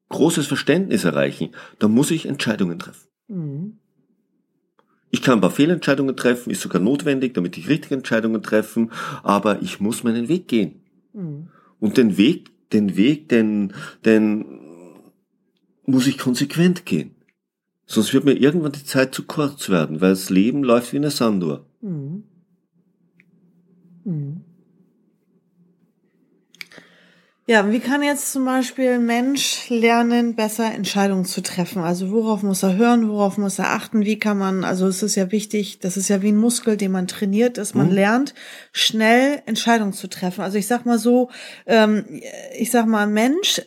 großes 0.09 0.47
Verständnis 0.47 1.03
erreichen. 1.03 1.49
Da 1.79 1.87
muss 1.87 2.11
ich 2.11 2.25
Entscheidungen 2.25 2.79
treffen. 2.79 3.07
Mhm. 3.27 3.77
Ich 5.09 5.21
kann 5.21 5.37
ein 5.37 5.41
paar 5.41 5.51
Fehlentscheidungen 5.51 6.17
treffen, 6.17 6.49
ist 6.49 6.61
sogar 6.61 6.81
notwendig, 6.81 7.33
damit 7.33 7.57
ich 7.57 7.69
richtige 7.69 7.95
Entscheidungen 7.95 8.43
treffen, 8.43 8.91
aber 9.23 9.61
ich 9.61 9.79
muss 9.79 10.03
meinen 10.03 10.27
Weg 10.27 10.47
gehen. 10.47 10.81
Mhm. 11.13 11.49
Und 11.79 11.97
den 11.97 12.17
Weg, 12.17 12.51
den 12.71 12.97
Weg, 12.97 13.29
den, 13.29 13.73
den 14.03 14.45
muss 15.85 16.07
ich 16.07 16.17
konsequent 16.17 16.85
gehen. 16.85 17.16
Sonst 17.87 18.13
wird 18.13 18.25
mir 18.25 18.33
irgendwann 18.33 18.73
die 18.73 18.83
Zeit 18.83 19.15
zu 19.15 19.25
kurz 19.25 19.69
werden, 19.69 20.01
weil 20.01 20.09
das 20.09 20.29
Leben 20.29 20.63
läuft 20.63 20.91
wie 20.91 20.97
eine 20.97 21.09
Sanduhr. 21.09 21.65
Mhm. 21.81 22.23
Mhm. 24.03 24.41
Ja, 27.49 27.71
wie 27.71 27.79
kann 27.79 28.03
jetzt 28.03 28.33
zum 28.33 28.43
Beispiel 28.43 28.89
ein 28.89 29.05
Mensch 29.05 29.69
lernen, 29.69 30.35
besser 30.35 30.69
Entscheidungen 30.73 31.23
zu 31.23 31.41
treffen? 31.41 31.81
Also 31.81 32.11
worauf 32.11 32.43
muss 32.43 32.61
er 32.61 32.75
hören, 32.75 33.07
worauf 33.07 33.37
muss 33.37 33.57
er 33.57 33.69
achten? 33.69 34.03
Wie 34.03 34.19
kann 34.19 34.37
man, 34.37 34.65
also 34.65 34.85
es 34.85 35.01
ist 35.01 35.15
ja 35.15 35.31
wichtig, 35.31 35.79
das 35.79 35.95
ist 35.95 36.09
ja 36.09 36.21
wie 36.21 36.33
ein 36.33 36.37
Muskel, 36.37 36.75
den 36.75 36.91
man 36.91 37.07
trainiert, 37.07 37.57
dass 37.57 37.73
man 37.73 37.87
mhm. 37.87 37.93
lernt, 37.93 38.33
schnell 38.73 39.41
Entscheidungen 39.45 39.93
zu 39.93 40.09
treffen. 40.09 40.41
Also 40.41 40.57
ich 40.57 40.67
sag 40.67 40.85
mal 40.85 40.99
so, 40.99 41.29
ähm, 41.65 42.03
ich 42.59 42.69
sag 42.69 42.85
mal, 42.85 43.03
ein 43.03 43.13
Mensch, 43.13 43.61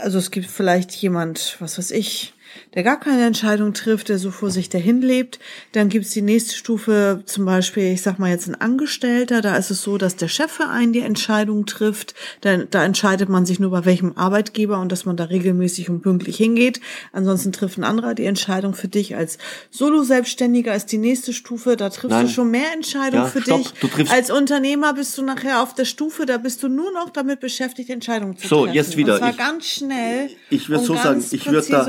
also 0.00 0.16
es 0.16 0.30
gibt 0.30 0.46
vielleicht 0.46 0.92
jemand, 0.92 1.58
was 1.60 1.76
weiß 1.76 1.90
ich, 1.90 2.32
der 2.74 2.82
gar 2.82 3.00
keine 3.00 3.24
Entscheidung 3.24 3.74
trifft, 3.74 4.08
der 4.08 4.18
so 4.18 4.30
vor 4.30 4.50
sich 4.50 4.68
dahin 4.68 5.02
lebt. 5.02 5.38
Dann 5.72 5.88
gibt's 5.88 6.10
die 6.10 6.22
nächste 6.22 6.54
Stufe, 6.54 7.22
zum 7.26 7.44
Beispiel, 7.44 7.92
ich 7.92 8.02
sag 8.02 8.18
mal 8.18 8.30
jetzt 8.30 8.48
ein 8.48 8.54
Angestellter, 8.54 9.40
da 9.40 9.56
ist 9.56 9.70
es 9.70 9.82
so, 9.82 9.98
dass 9.98 10.16
der 10.16 10.28
Chef 10.28 10.50
für 10.50 10.68
einen 10.68 10.92
die 10.92 11.00
Entscheidung 11.00 11.66
trifft. 11.66 12.14
Da, 12.40 12.56
da 12.58 12.84
entscheidet 12.84 13.28
man 13.28 13.46
sich 13.46 13.60
nur 13.60 13.70
bei 13.70 13.84
welchem 13.84 14.16
Arbeitgeber 14.16 14.78
und 14.78 14.92
dass 14.92 15.04
man 15.04 15.16
da 15.16 15.24
regelmäßig 15.24 15.90
und 15.90 16.02
pünktlich 16.02 16.36
hingeht. 16.36 16.80
Ansonsten 17.12 17.52
trifft 17.52 17.78
ein 17.78 17.84
anderer 17.84 18.14
die 18.14 18.24
Entscheidung 18.24 18.74
für 18.74 18.88
dich. 18.88 19.16
Als 19.16 19.38
Solo-Selbstständiger 19.70 20.74
ist 20.74 20.92
die 20.92 20.98
nächste 20.98 21.32
Stufe, 21.32 21.76
da 21.76 21.90
triffst 21.90 22.10
Nein. 22.10 22.26
du 22.26 22.32
schon 22.32 22.50
mehr 22.50 22.72
Entscheidungen 22.72 23.24
ja, 23.24 23.30
für 23.30 23.42
stopp. 23.42 23.80
dich. 23.80 24.10
Als 24.10 24.30
Unternehmer 24.30 24.94
bist 24.94 25.16
du 25.18 25.22
nachher 25.22 25.62
auf 25.62 25.74
der 25.74 25.84
Stufe, 25.84 26.26
da 26.26 26.38
bist 26.38 26.62
du 26.62 26.68
nur 26.68 26.92
noch 26.92 27.10
damit 27.10 27.40
beschäftigt, 27.40 27.90
Entscheidungen 27.90 28.36
zu 28.36 28.48
so, 28.48 28.56
treffen. 28.64 28.72
So, 28.72 28.74
jetzt 28.74 28.96
wieder. 28.96 29.14
Und 29.14 29.20
zwar 29.20 29.30
ich, 29.30 29.36
ganz 29.36 29.66
schnell. 29.66 30.30
Ich 30.50 30.68
würde 30.68 30.84
so 30.84 30.94
sagen, 30.94 31.24
ich 31.30 31.46
würde 31.46 31.66
da, 31.68 31.84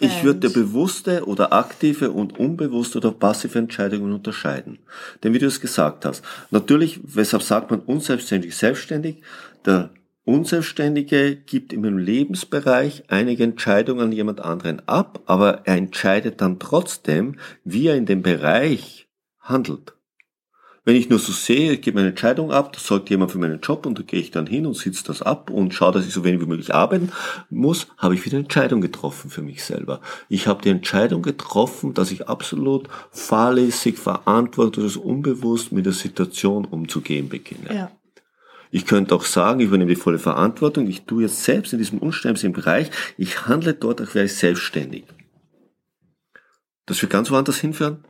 ich 0.00 0.24
würde 0.24 0.50
bewusste 0.50 1.26
oder 1.26 1.52
aktive 1.52 2.10
und 2.10 2.38
unbewusste 2.38 2.98
oder 2.98 3.12
passive 3.12 3.58
Entscheidungen 3.58 4.12
unterscheiden. 4.12 4.78
Denn 5.22 5.34
wie 5.34 5.38
du 5.38 5.46
es 5.46 5.60
gesagt 5.60 6.04
hast, 6.04 6.22
natürlich, 6.50 7.00
weshalb 7.02 7.42
sagt 7.42 7.70
man 7.70 7.80
unselbstständig, 7.80 8.56
selbstständig? 8.56 9.22
Der 9.64 9.90
Unselbstständige 10.24 11.36
gibt 11.36 11.72
im 11.72 11.98
Lebensbereich 11.98 13.04
einige 13.08 13.44
Entscheidungen 13.44 14.06
an 14.06 14.12
jemand 14.12 14.40
anderen 14.40 14.82
ab, 14.88 15.22
aber 15.26 15.62
er 15.66 15.76
entscheidet 15.76 16.40
dann 16.40 16.58
trotzdem, 16.58 17.36
wie 17.62 17.86
er 17.86 17.96
in 17.96 18.06
dem 18.06 18.22
Bereich 18.22 19.08
handelt. 19.38 19.95
Wenn 20.86 20.94
ich 20.94 21.10
nur 21.10 21.18
so 21.18 21.32
sehe, 21.32 21.72
ich 21.72 21.80
gebe 21.80 21.96
meine 21.96 22.10
Entscheidung 22.10 22.52
ab, 22.52 22.72
das 22.72 22.86
sagt 22.86 23.10
jemand 23.10 23.32
für 23.32 23.38
meinen 23.38 23.60
Job 23.60 23.86
und 23.86 23.98
da 23.98 24.04
gehe 24.04 24.20
ich 24.20 24.30
dann 24.30 24.46
hin 24.46 24.66
und 24.66 24.76
sitze 24.76 25.02
das 25.02 25.20
ab 25.20 25.50
und 25.50 25.74
schaue, 25.74 25.90
dass 25.90 26.06
ich 26.06 26.12
so 26.12 26.22
wenig 26.22 26.40
wie 26.40 26.46
möglich 26.46 26.72
arbeiten 26.72 27.10
muss, 27.50 27.88
habe 27.98 28.14
ich 28.14 28.24
wieder 28.24 28.36
eine 28.36 28.44
Entscheidung 28.44 28.80
getroffen 28.80 29.28
für 29.28 29.42
mich 29.42 29.64
selber. 29.64 30.00
Ich 30.28 30.46
habe 30.46 30.62
die 30.62 30.68
Entscheidung 30.68 31.22
getroffen, 31.22 31.92
dass 31.92 32.12
ich 32.12 32.28
absolut 32.28 32.88
fahrlässig, 33.10 33.98
verantwortungslos, 33.98 34.96
unbewusst 34.96 35.72
mit 35.72 35.86
der 35.86 35.92
Situation 35.92 36.64
umzugehen 36.64 37.28
beginne. 37.28 37.74
Ja. 37.74 37.90
Ich 38.70 38.86
könnte 38.86 39.16
auch 39.16 39.24
sagen, 39.24 39.58
ich 39.58 39.66
übernehme 39.66 39.90
die 39.90 40.00
volle 40.00 40.20
Verantwortung, 40.20 40.86
ich 40.86 41.02
tue 41.02 41.22
jetzt 41.22 41.42
selbst 41.42 41.72
in 41.72 41.80
diesem 41.80 41.98
unsterblichen 41.98 42.52
Bereich, 42.52 42.92
ich 43.18 43.48
handle 43.48 43.74
dort, 43.74 44.00
als 44.00 44.14
wäre 44.14 44.26
ich 44.26 44.36
selbstständig. 44.36 45.02
Das 46.84 47.02
wird 47.02 47.10
ganz 47.10 47.28
woanders 47.32 47.58
hinführen. 47.58 48.04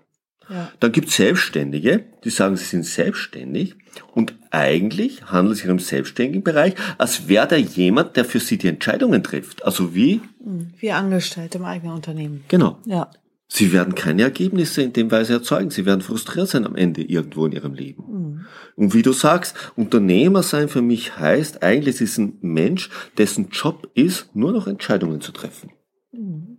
Ja. 0.49 0.71
Dann 0.81 0.93
gibt 0.93 1.09
es 1.09 1.17
Selbstständige, 1.17 2.05
die 2.25 2.31
sagen, 2.31 2.57
sie 2.57 2.65
sind 2.65 2.85
selbstständig 2.85 3.75
und 4.15 4.35
eigentlich 4.51 5.25
handelt 5.27 5.57
es 5.57 5.63
sich 5.63 5.71
im 5.71 5.79
selbstständigen 5.79 6.45
Bereich, 6.45 6.75
als 6.99 7.29
wäre 7.29 7.49
da 7.49 7.57
jemand, 7.57 8.17
der 8.17 8.25
für 8.25 8.41
sie 8.41 8.59
die 8.59 8.69
Entscheidungen 8.69 9.23
trifft. 9.23 9.65
Also 9.65 9.95
wie? 9.95 10.21
Hm, 10.43 10.73
wie 10.79 10.93
Angestellte 10.93 11.59
im 11.59 11.65
eigenen 11.65 11.95
Unternehmen. 11.95 12.45
Genau. 12.49 12.79
Ja. 12.85 13.11
Sie 13.49 13.73
werden 13.73 13.95
keine 13.95 14.23
Ergebnisse 14.23 14.83
in 14.83 14.93
dem 14.93 15.11
Weise 15.11 15.35
erzeugen. 15.35 15.71
Sie 15.71 15.87
werden 15.87 16.01
frustriert 16.01 16.49
sein 16.49 16.67
am 16.67 16.75
Ende 16.75 17.03
irgendwo 17.03 17.47
in 17.47 17.53
ihrem 17.53 17.75
Leben. 17.75 18.05
Mhm. 18.09 18.47
Und 18.75 18.95
wie 18.95 19.03
du 19.03 19.13
sagst, 19.13 19.55
Unternehmer 19.77 20.43
sein 20.43 20.69
für 20.69 20.83
mich 20.83 21.17
heißt, 21.17 21.63
eigentlich 21.63 22.01
ist 22.01 22.19
ein 22.19 22.39
Mensch, 22.41 22.91
dessen 23.19 23.49
Job 23.51 23.89
ist, 23.95 24.35
nur 24.35 24.53
noch 24.53 24.67
Entscheidungen 24.67 25.21
zu 25.21 25.31
treffen. 25.31 25.71
Mhm. 26.13 26.56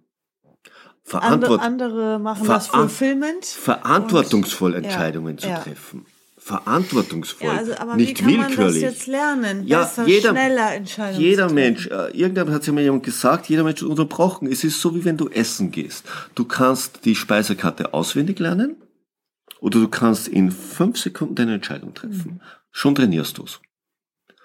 Verantwort 1.07 1.61
andere, 1.61 2.19
machen 2.19 2.43
Veran 2.43 2.59
das 2.59 2.67
Fulfillment. 2.67 3.45
Verantwortungsvoll 3.45 4.75
Entscheidungen 4.75 5.37
ja, 5.37 5.55
zu 5.55 5.69
treffen. 5.69 6.05
Verantwortungsvoll, 6.37 7.47
ja, 7.47 7.57
also, 7.57 7.77
aber 7.77 7.95
nicht 7.95 8.19
wie 8.19 8.23
kann 8.23 8.49
willkürlich. 8.49 8.57
Man 8.57 8.67
das 8.67 8.81
jetzt 8.81 9.07
lernen? 9.07 9.65
Ja, 9.65 9.83
Besser, 9.83 10.05
jeder, 10.05 10.29
schneller 10.31 10.75
Entscheidungen 10.75 11.21
jeder 11.23 11.49
Mensch, 11.49 11.87
äh, 11.87 12.09
irgendwann 12.11 12.53
hat 12.53 12.63
sich 12.65 12.73
mal 12.73 12.81
jemand 12.81 13.03
gesagt, 13.03 13.47
jeder 13.47 13.63
Mensch 13.63 13.81
ist 13.81 13.87
unterbrochen. 13.87 14.51
Es 14.51 14.65
ist 14.65 14.81
so, 14.81 14.95
wie 14.95 15.05
wenn 15.05 15.15
du 15.15 15.29
essen 15.29 15.71
gehst. 15.71 16.05
Du 16.35 16.43
kannst 16.43 17.05
die 17.05 17.15
Speisekarte 17.15 17.93
auswendig 17.93 18.39
lernen 18.39 18.75
oder 19.61 19.79
du 19.79 19.87
kannst 19.87 20.27
in 20.27 20.51
fünf 20.51 20.97
Sekunden 20.97 21.35
deine 21.35 21.53
Entscheidung 21.53 21.93
treffen. 21.93 22.33
Mhm. 22.33 22.41
Schon 22.71 22.95
trainierst 22.95 23.37
du's. 23.37 23.61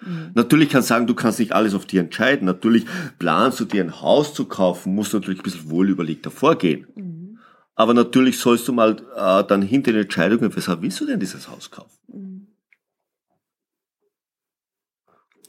Mhm. 0.05 0.31
Natürlich 0.33 0.69
kannst 0.69 0.89
du 0.89 0.93
sagen, 0.93 1.07
du 1.07 1.15
kannst 1.15 1.39
nicht 1.39 1.53
alles 1.53 1.73
auf 1.73 1.85
dir 1.85 2.01
entscheiden. 2.01 2.45
Natürlich 2.45 2.85
planst 3.19 3.59
du 3.59 3.65
dir 3.65 3.83
ein 3.83 4.01
Haus 4.01 4.33
zu 4.33 4.45
kaufen, 4.45 4.95
musst 4.95 5.13
natürlich 5.13 5.39
ein 5.39 5.43
bisschen 5.43 5.69
wohlüberlegter 5.69 6.31
vorgehen. 6.31 6.87
Mhm. 6.95 7.39
Aber 7.75 7.93
natürlich 7.93 8.39
sollst 8.39 8.67
du 8.67 8.73
mal 8.73 8.97
äh, 9.15 9.47
dann 9.47 9.61
hinter 9.61 9.91
den 9.91 10.03
Entscheidungen, 10.03 10.55
weshalb 10.55 10.81
willst 10.81 10.99
du 11.01 11.05
denn 11.05 11.19
dieses 11.19 11.49
Haus 11.49 11.71
kaufen? 11.71 11.97
Mhm. 12.07 12.47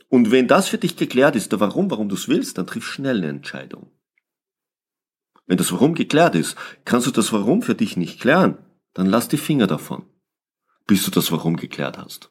Und 0.08 0.30
wenn 0.30 0.46
das 0.46 0.68
für 0.68 0.78
dich 0.78 0.96
geklärt 0.96 1.34
ist, 1.34 1.50
der 1.50 1.60
Warum, 1.60 1.90
warum 1.90 2.08
du 2.08 2.14
es 2.14 2.28
willst, 2.28 2.56
dann 2.56 2.66
triff 2.66 2.86
schnell 2.86 3.18
eine 3.18 3.28
Entscheidung. 3.28 3.90
Wenn 5.46 5.58
das 5.58 5.72
Warum 5.72 5.94
geklärt 5.94 6.34
ist, 6.34 6.56
kannst 6.84 7.06
du 7.06 7.10
das 7.10 7.32
Warum 7.32 7.62
für 7.62 7.74
dich 7.74 7.96
nicht 7.96 8.20
klären, 8.20 8.58
dann 8.94 9.06
lass 9.06 9.28
die 9.28 9.36
Finger 9.36 9.66
davon, 9.66 10.04
bis 10.86 11.04
du 11.04 11.10
das 11.10 11.32
Warum 11.32 11.56
geklärt 11.56 11.98
hast. 11.98 12.30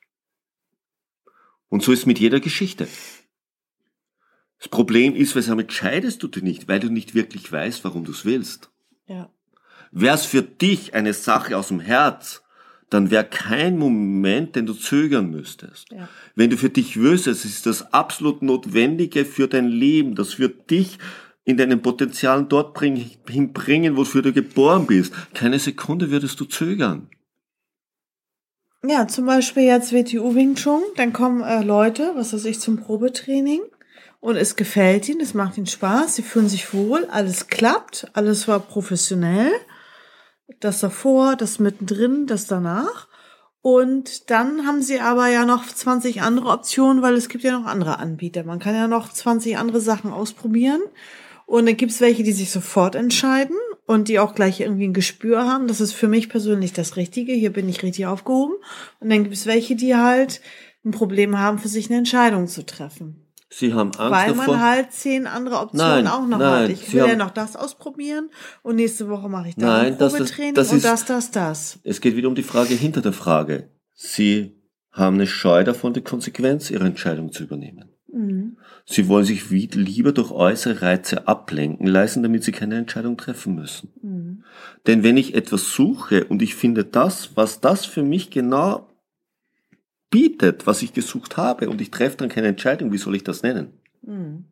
Und 1.74 1.82
so 1.82 1.92
ist 1.92 2.06
mit 2.06 2.20
jeder 2.20 2.40
Geschichte. 2.40 2.88
Das 4.60 4.68
Problem 4.70 5.16
ist, 5.16 5.34
weshalb 5.34 5.60
entscheidest 5.60 6.22
du 6.22 6.28
dich 6.28 6.44
nicht, 6.44 6.68
weil 6.68 6.80
du 6.80 6.92
nicht 6.92 7.16
wirklich 7.16 7.52
weißt, 7.52 7.84
warum 7.84 8.06
du 8.06 8.12
es 8.12 8.26
willst. 8.26 8.70
Ja. 9.08 9.32
Wäre 9.92 10.14
es 10.14 10.24
für 10.24 10.44
dich 10.44 10.94
eine 10.94 11.16
Sache 11.16 11.58
aus 11.58 11.70
dem 11.70 11.80
Herz, 11.80 12.44
dann 12.92 13.10
wäre 13.10 13.24
kein 13.26 13.80
Moment, 13.80 14.56
den 14.56 14.68
du 14.68 14.76
zögern 14.76 15.32
müsstest. 15.32 15.92
Ja. 15.92 16.08
Wenn 16.36 16.52
du 16.52 16.58
für 16.58 16.70
dich 16.70 16.98
wüsstest, 16.98 17.44
es 17.44 17.56
ist 17.56 17.66
das 17.66 17.92
absolut 17.92 18.44
Notwendige 18.44 19.26
für 19.26 19.48
dein 19.48 19.68
Leben, 19.68 20.14
das 20.14 20.38
wird 20.38 20.70
dich 20.70 21.00
in 21.44 21.58
deinen 21.58 21.82
Potenzialen 21.82 22.50
dort 22.50 22.76
bring, 22.76 23.04
hinbringen, 23.28 23.98
wofür 23.98 24.22
du 24.22 24.32
geboren 24.32 24.86
bist. 24.86 25.12
Keine 25.34 25.58
Sekunde 25.58 26.12
würdest 26.12 26.40
du 26.40 26.46
zögern. 26.46 27.10
Ja, 28.86 29.08
zum 29.08 29.26
Beispiel 29.26 29.64
jetzt 29.64 29.94
WTU 29.94 30.36
Wing 30.36 30.56
Chun, 30.56 30.82
dann 30.98 31.14
kommen 31.14 31.42
äh, 31.42 31.64
Leute, 31.64 32.12
was 32.16 32.34
weiß 32.34 32.46
ich, 32.46 32.60
zum 32.60 32.78
Probetraining 32.78 33.62
und 34.20 34.36
es 34.36 34.56
gefällt 34.56 35.08
ihnen, 35.08 35.22
es 35.22 35.34
macht 35.34 35.58
ihnen 35.58 35.68
Spaß, 35.68 36.16
sie 36.16 36.22
fühlen 36.22 36.50
sich 36.50 36.74
wohl, 36.74 37.06
alles 37.06 37.48
klappt, 37.48 38.08
alles 38.14 38.48
war 38.48 38.60
professionell 38.60 39.52
das 40.60 40.80
davor, 40.80 41.36
das 41.36 41.60
mittendrin, 41.60 42.28
das 42.28 42.48
danach. 42.48 43.08
Und 43.62 44.30
dann 44.30 44.68
haben 44.68 44.82
sie 44.82 45.00
aber 45.00 45.28
ja 45.28 45.46
noch 45.46 45.66
20 45.66 46.22
andere 46.22 46.50
Optionen, 46.50 47.02
weil 47.02 47.14
es 47.16 47.30
gibt 47.30 47.44
ja 47.44 47.58
noch 47.58 47.66
andere 47.66 48.00
Anbieter. 48.00 48.44
Man 48.44 48.60
kann 48.60 48.76
ja 48.76 48.88
noch 48.88 49.12
20 49.12 49.58
andere 49.58 49.80
Sachen 49.80 50.12
ausprobieren. 50.12 50.82
Und 51.46 51.66
dann 51.66 51.78
gibt's 51.78 52.02
welche, 52.02 52.24
die 52.24 52.34
sich 52.34 52.52
sofort 52.52 52.96
entscheiden 52.96 53.56
und 53.86 54.08
die 54.08 54.20
auch 54.20 54.36
gleich 54.36 54.62
irgendwie 54.62 54.88
ein 54.88 54.94
Gespür 54.94 55.46
haben. 55.46 55.68
Das 55.68 55.82
ist 55.82 55.94
für 55.94 56.08
mich 56.08 56.30
persönlich 56.30 56.74
das 56.74 56.96
Richtige. 56.96 57.34
Hier 57.34 57.52
bin 57.52 57.68
ich 57.68 57.84
richtig 57.84 58.06
aufgehoben. 58.06 58.56
Und 59.00 59.10
dann 59.10 59.24
gibt's 59.24 59.46
welche, 59.46 59.76
die 59.76 59.96
halt 59.96 60.42
ein 60.86 60.92
Problem 60.92 61.40
haben, 61.40 61.60
für 61.60 61.68
sich 61.68 61.90
eine 61.90 61.98
Entscheidung 62.00 62.48
zu 62.48 62.66
treffen. 62.66 63.24
Sie 63.50 63.74
haben 63.74 63.92
Angst 63.98 64.00
Weil 64.00 64.34
davor. 64.34 64.56
man 64.56 64.62
halt 64.62 64.92
zehn 64.92 65.28
andere 65.28 65.60
Optionen 65.60 66.06
nein, 66.06 66.08
auch 66.08 66.26
noch 66.26 66.40
nein, 66.40 66.64
hat. 66.64 66.70
Ich 66.72 66.92
will 66.92 67.06
ja 67.06 67.16
noch 67.16 67.30
das 67.30 67.56
ausprobieren 67.56 68.32
und 68.64 68.78
nächste 68.78 69.10
Woche 69.10 69.30
mache 69.30 69.50
ich 69.50 69.56
da 69.56 69.82
ein 69.82 69.98
Probetraining 69.98 70.56
das, 70.56 70.70
das, 70.70 70.82
das 70.82 70.86
und 70.86 70.92
das, 70.92 71.06
das, 71.06 71.32
das. 71.32 71.80
Es 71.84 72.02
geht 72.02 72.16
wieder 72.16 72.30
um 72.30 72.36
die 72.36 72.42
Frage 72.42 72.74
hinter 72.74 73.02
der 73.02 73.14
Frage. 73.14 73.70
Sie 73.94 74.56
haben 74.92 75.16
eine 75.16 75.28
Scheu 75.28 75.64
davon, 75.64 75.94
die 75.94 76.02
Konsequenz 76.02 76.72
ihrer 76.72 76.86
Entscheidung 76.86 77.32
zu 77.32 77.44
übernehmen. 77.44 77.92
Mhm. 78.12 78.58
Sie 78.86 79.08
wollen 79.08 79.24
sich 79.24 79.50
lieber 79.50 80.12
durch 80.12 80.32
äußere 80.32 80.82
Reize 80.82 81.28
ablenken 81.28 81.88
lassen, 81.88 82.22
damit 82.22 82.44
sie 82.44 82.52
keine 82.52 82.76
Entscheidung 82.76 83.16
treffen 83.16 83.56
müssen. 83.56 83.94
Mhm. 84.02 84.44
Denn 84.88 85.04
wenn 85.04 85.16
ich 85.16 85.36
etwas 85.36 85.72
suche 85.72 86.26
und 86.26 86.42
ich 86.42 86.56
finde 86.56 86.84
das, 86.84 87.36
was 87.36 87.62
das 87.62 87.86
für 87.86 88.04
mich 88.04 88.30
genau 88.30 88.90
bietet, 90.10 90.68
was 90.68 90.82
ich 90.82 90.94
gesucht 90.94 91.38
habe 91.38 91.70
und 91.70 91.80
ich 91.80 91.92
treffe 91.92 92.18
dann 92.18 92.30
keine 92.30 92.48
Entscheidung, 92.48 92.92
wie 92.92 92.98
soll 92.98 93.16
ich 93.16 93.24
das 93.24 93.42
nennen? 93.42 93.74
Mhm. 94.02 94.46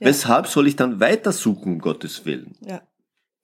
Ja. 0.00 0.08
Weshalb 0.08 0.48
soll 0.48 0.66
ich 0.66 0.74
dann 0.74 0.98
weitersuchen, 0.98 1.74
um 1.74 1.78
Gottes 1.78 2.24
Willen? 2.24 2.56
Ja. 2.60 2.82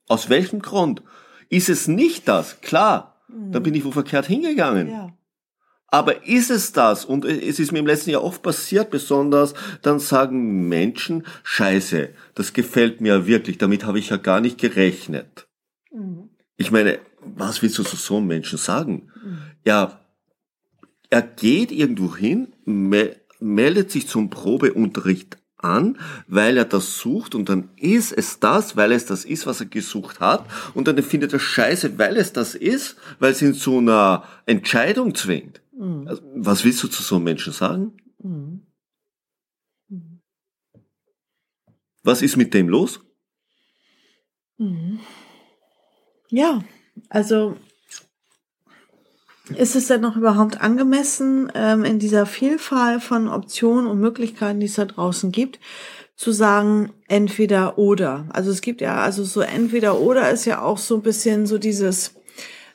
Aus 0.09 0.29
welchem 0.29 0.61
Grund? 0.61 1.03
Ist 1.49 1.69
es 1.69 1.87
nicht 1.87 2.27
das? 2.27 2.61
Klar, 2.61 3.23
mhm. 3.29 3.53
dann 3.53 3.63
bin 3.63 3.75
ich 3.75 3.85
wo 3.85 3.93
verkehrt 3.93 4.27
hingegangen. 4.27 4.91
Ja. 4.91 5.13
Aber 5.91 6.27
ist 6.27 6.51
es 6.51 6.73
das? 6.73 7.05
Und 7.07 7.25
es 7.25 7.59
ist 7.59 7.73
mir 7.73 7.79
im 7.79 7.87
letzten 7.87 8.11
Jahr 8.11 8.23
oft 8.23 8.43
passiert, 8.43 8.91
besonders 8.91 9.55
dann 9.83 9.99
sagen 9.99 10.69
Menschen, 10.69 11.27
scheiße, 11.45 12.11
das 12.35 12.53
gefällt 12.53 13.01
mir 13.01 13.27
wirklich, 13.27 13.57
damit 13.57 13.85
habe 13.85 13.99
ich 13.99 14.11
ja 14.11 14.19
gar 14.19 14.41
nicht 14.41 14.59
gerechnet. 14.59 15.49
Mhm. 15.91 16.29
Ich 16.59 16.71
meine, 16.71 16.99
was 17.23 17.63
willst 17.63 17.79
du 17.79 17.85
zu 17.85 17.97
so 17.97 18.19
einem 18.19 18.27
Menschen 18.27 18.59
sagen? 18.59 19.11
Mhm. 19.23 19.39
Ja, 19.65 20.01
er 21.11 21.23
geht 21.23 21.73
irgendwo 21.73 22.15
hin, 22.15 22.53
me 22.65 23.17
meldet 23.41 23.93
sich 23.93 24.09
zum 24.09 24.31
Probeunterricht 24.31 25.39
an, 25.59 25.99
weil 26.27 26.57
er 26.57 26.65
das 26.65 26.99
sucht 26.99 27.37
und 27.37 27.49
dann 27.49 27.71
ist 27.77 28.13
es 28.13 28.41
das, 28.41 28.77
weil 28.77 28.91
es 28.91 29.07
das 29.07 29.25
ist, 29.25 29.47
was 29.47 29.61
er 29.61 29.67
gesucht 29.67 30.19
hat 30.21 30.45
und 30.75 30.89
dann 30.89 31.01
findet 31.03 31.33
er 31.33 31.39
Scheiße, 31.39 31.99
weil 31.99 32.17
es 32.17 32.33
das 32.33 32.57
ist, 32.57 32.97
weil 33.21 33.33
es 33.33 33.43
ihn 33.43 33.55
zu 33.55 33.79
einer 33.79 34.25
Entscheidung 34.47 35.15
zwingt. 35.15 35.61
Mhm. 35.79 36.09
Also, 36.09 36.23
was 36.35 36.65
willst 36.65 36.83
du 36.83 36.89
zu 36.89 37.03
so 37.03 37.17
einem 37.17 37.25
Menschen 37.25 37.53
sagen? 37.53 37.97
Mhm. 38.19 38.67
Mhm. 39.89 40.21
Was 42.03 42.23
ist 42.23 42.37
mit 42.37 42.53
dem 42.53 42.69
los? 42.69 43.01
Mhm. 44.59 45.01
Ja, 46.31 46.63
also 47.09 47.57
ist 49.57 49.77
es 49.77 49.87
denn 49.87 50.03
noch 50.03 50.17
überhaupt 50.17 50.61
angemessen, 50.61 51.51
ähm, 51.55 51.85
in 51.85 51.99
dieser 51.99 52.27
Vielfalt 52.27 53.03
von 53.03 53.29
Optionen 53.29 53.87
und 53.87 53.99
Möglichkeiten, 53.99 54.61
die 54.61 54.67
es 54.67 54.75
da 54.75 54.85
draußen 54.85 55.33
gibt, 55.33 55.59
zu 56.17 56.33
sagen, 56.33 56.93
entweder 57.07 57.79
oder? 57.79 58.27
Also 58.31 58.51
es 58.51 58.61
gibt 58.61 58.81
ja, 58.81 58.97
also 58.97 59.25
so 59.25 59.41
entweder 59.41 60.01
oder 60.01 60.31
ist 60.31 60.45
ja 60.45 60.61
auch 60.61 60.77
so 60.77 60.97
ein 60.97 61.03
bisschen 61.03 61.47
so 61.47 61.57
dieses, 61.57 62.18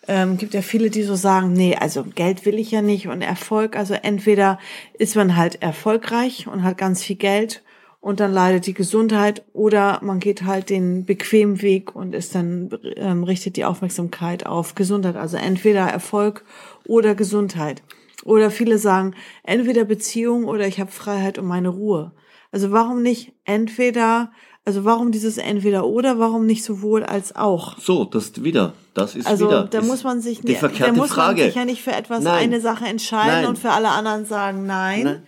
ähm, 0.08 0.38
gibt 0.38 0.54
ja 0.54 0.62
viele, 0.62 0.90
die 0.90 1.04
so 1.04 1.16
sagen, 1.16 1.54
nee, 1.54 1.76
also 1.76 2.04
Geld 2.04 2.46
will 2.46 2.60
ich 2.60 2.72
ja 2.72 2.82
nicht 2.82 3.08
und 3.08 3.22
Erfolg, 3.22 3.76
also 3.76 3.94
entweder 3.94 4.60
ist 4.98 5.16
man 5.16 5.36
halt 5.38 5.62
erfolgreich 5.62 6.48
und 6.48 6.64
hat 6.64 6.78
ganz 6.78 7.04
viel 7.04 7.16
Geld 7.16 7.64
und 8.04 8.20
dann 8.20 8.34
leidet 8.34 8.66
die 8.66 8.74
Gesundheit 8.74 9.46
oder 9.54 10.00
man 10.04 10.20
geht 10.20 10.44
halt 10.44 10.70
den 10.70 11.06
bequemen 11.06 11.62
Weg 11.62 11.96
und 11.96 12.14
ist 12.14 12.36
dann 12.36 12.70
ähm, 12.98 13.24
richtet 13.24 13.56
die 13.56 13.64
Aufmerksamkeit 13.64 14.46
auf 14.46 14.76
Gesundheit. 14.76 15.16
Also 15.16 15.38
entweder 15.38 15.88
Erfolg 15.88 16.44
oder 16.86 17.16
Gesundheit. 17.16 17.82
Oder 18.26 18.52
viele 18.52 18.78
sagen 18.78 19.16
entweder 19.44 19.86
Beziehung 19.86 20.44
oder 20.44 20.68
ich 20.68 20.82
habe 20.82 20.92
Freiheit 20.92 21.38
und 21.38 21.46
meine 21.46 21.70
Ruhe. 21.70 22.12
Also 22.52 22.72
warum 22.72 23.02
nicht 23.02 23.32
entweder, 23.46 24.34
also 24.66 24.86
warum 24.86 25.12
dieses 25.12 25.38
entweder 25.38 25.86
oder, 25.86 26.20
warum 26.20 26.46
nicht 26.46 26.64
sowohl 26.64 27.04
als 27.04 27.36
auch? 27.36 27.78
So, 27.80 28.06
das 28.06 28.44
wieder, 28.44 28.74
das 28.94 29.16
ist 29.16 29.28
also, 29.28 29.48
wieder. 29.48 29.58
Also 29.58 29.70
da 29.70 29.82
muss 29.82 30.04
man 30.04 30.22
sich, 30.22 30.42
die 30.42 30.54
da 30.54 30.92
muss 30.94 31.12
Frage. 31.12 31.42
man 31.42 31.48
sich 31.48 31.56
ja 31.56 31.66
nicht 31.66 31.84
für 31.84 31.92
etwas 31.92 32.24
nein. 32.24 32.44
eine 32.44 32.62
Sache 32.62 32.86
entscheiden 32.86 33.42
nein. 33.42 33.46
und 33.48 33.60
für 33.60 33.72
alle 33.72 33.90
anderen 33.90 34.26
sagen 34.26 34.66
nein. 34.66 35.04
nein 35.04 35.24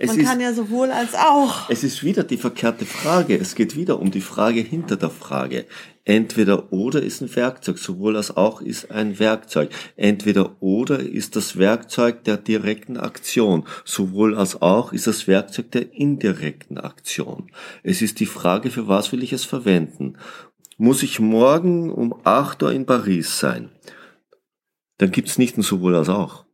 Es 0.00 0.10
Man 0.10 0.20
ist, 0.20 0.26
kann 0.26 0.40
ja 0.40 0.54
sowohl 0.54 0.92
als 0.92 1.14
auch. 1.16 1.68
es 1.68 1.82
ist 1.82 2.04
wieder 2.04 2.22
die 2.22 2.36
verkehrte 2.36 2.86
Frage. 2.86 3.36
Es 3.36 3.56
geht 3.56 3.74
wieder 3.74 3.98
um 3.98 4.12
die 4.12 4.20
Frage 4.20 4.60
hinter 4.60 4.96
der 4.96 5.10
Frage. 5.10 5.66
Entweder 6.04 6.72
oder 6.72 7.02
ist 7.02 7.20
ein 7.20 7.34
Werkzeug, 7.34 7.78
sowohl 7.78 8.16
als 8.16 8.36
auch 8.36 8.60
ist 8.60 8.92
ein 8.92 9.18
Werkzeug. 9.18 9.70
Entweder 9.96 10.62
oder 10.62 11.00
ist 11.00 11.34
das 11.34 11.58
Werkzeug 11.58 12.22
der 12.22 12.36
direkten 12.36 12.96
Aktion, 12.96 13.64
sowohl 13.84 14.36
als 14.36 14.62
auch 14.62 14.92
ist 14.92 15.08
das 15.08 15.26
Werkzeug 15.26 15.72
der 15.72 15.92
indirekten 15.92 16.78
Aktion. 16.78 17.50
Es 17.82 18.00
ist 18.00 18.20
die 18.20 18.26
Frage, 18.26 18.70
für 18.70 18.86
was 18.86 19.10
will 19.10 19.24
ich 19.24 19.32
es 19.32 19.44
verwenden. 19.44 20.16
Muss 20.76 21.02
ich 21.02 21.18
morgen 21.18 21.90
um 21.90 22.14
8 22.22 22.62
Uhr 22.62 22.72
in 22.72 22.86
Paris 22.86 23.40
sein? 23.40 23.70
Dann 24.98 25.10
gibt 25.10 25.28
es 25.28 25.38
nicht 25.38 25.58
ein 25.58 25.62
sowohl 25.62 25.96
als 25.96 26.08
auch. 26.08 26.44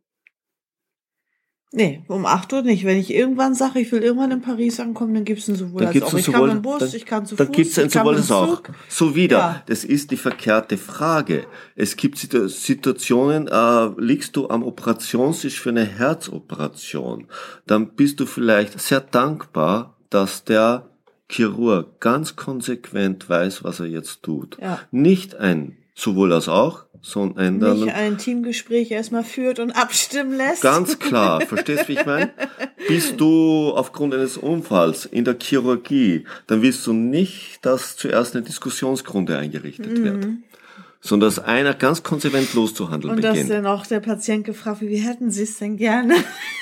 Nee, 1.77 2.05
um 2.07 2.25
8 2.25 2.53
Uhr 2.53 2.63
nicht. 2.63 2.85
Wenn 2.85 2.99
ich 2.99 3.13
irgendwann 3.13 3.55
sage, 3.55 3.81
ich 3.81 3.91
will 3.91 4.03
irgendwann 4.03 4.31
in 4.31 4.41
Paris 4.41 4.79
ankommen, 4.79 5.13
dann 5.13 5.25
gibt's 5.25 5.49
ein 5.49 5.57
sowohl 5.57 5.81
Dann 5.81 5.89
als 5.89 5.93
gibt's 5.95 6.15
auch. 6.15 6.19
Ich 6.19 6.31
kann 6.31 6.47
mit 6.47 6.63
Bus, 6.63 6.79
dann, 6.79 6.89
ich 6.95 7.05
kann 7.05 7.27
zu 7.27 7.35
dann 7.35 7.49
Fuß, 7.49 7.57
gibt's 7.57 7.79
ein 7.79 7.87
ich 7.89 7.93
kann 7.93 8.05
sowohl 8.05 8.17
als 8.17 8.31
auch. 8.31 8.63
So 8.89 9.17
wieder. 9.17 9.39
Ja. 9.39 9.63
Das 9.67 9.83
ist 9.83 10.13
die 10.13 10.17
verkehrte 10.17 10.77
Frage. 10.79 11.47
Es 11.75 11.97
gibt 11.97 12.19
Situ- 12.19 12.47
Situationen, 12.47 13.49
äh, 13.49 13.89
liegst 13.99 14.37
du 14.37 14.49
am 14.49 14.63
Operationstisch 14.63 15.59
für 15.61 15.71
eine 15.71 15.85
Herzoperation, 15.85 17.27
dann 17.67 17.89
bist 17.95 18.21
du 18.21 18.27
vielleicht 18.27 18.79
sehr 18.81 19.01
dankbar, 19.01 19.97
dass 20.11 20.45
der 20.45 20.89
Chirurg 21.29 22.01
ganz 22.01 22.37
konsequent 22.37 23.29
weiß, 23.29 23.65
was 23.65 23.81
er 23.81 23.87
jetzt 23.87 24.23
tut. 24.23 24.59
Ja. 24.61 24.79
Nicht 24.91 25.35
ein 25.35 25.77
sowohl 25.95 26.33
als 26.33 26.49
auch, 26.49 26.84
sondern 27.07 27.62
ein 27.62 27.75
Nicht 27.81 27.95
ein 27.95 28.17
Teamgespräch 28.17 28.90
erstmal 28.90 29.25
führt 29.25 29.59
und 29.59 29.73
abstimmen 29.73 30.37
lässt. 30.38 30.62
Ganz 30.62 30.99
klar, 30.99 31.40
verstehst 31.47 31.83
du, 31.85 31.88
wie 31.88 31.93
ich 31.99 32.07
meine? 32.07 32.31
Bist 32.88 33.21
du 33.21 33.73
aufgrund 33.75 34.14
eines 34.14 34.38
Unfalls 34.38 35.05
in 35.05 35.25
der 35.27 35.37
Chirurgie, 35.38 36.25
dann 36.47 36.62
willst 36.62 36.87
du 36.87 36.95
nicht, 36.95 37.59
dass 37.62 37.97
zuerst 37.97 38.35
eine 38.35 38.43
Diskussionsgrunde 38.45 39.37
eingerichtet 39.37 40.03
wird, 40.03 40.27
sondern 41.03 41.29
dass 41.29 41.38
einer 41.38 41.75
ganz 41.75 42.03
konsequent 42.03 42.55
loszuhandeln 42.55 43.12
Mhm. 43.12 43.17
und 43.19 43.23
dass 43.25 43.33
beginnt. 43.35 43.51
dann 43.51 43.67
auch 43.67 43.87
der 43.87 44.01
Patient 44.01 44.45
gefragt 44.47 44.81
wird, 44.81 44.90
wie 44.90 44.97
hätten 44.97 45.31
Sie 45.31 45.43
es 45.43 45.59
denn 45.59 45.77
gerne? 45.77 46.14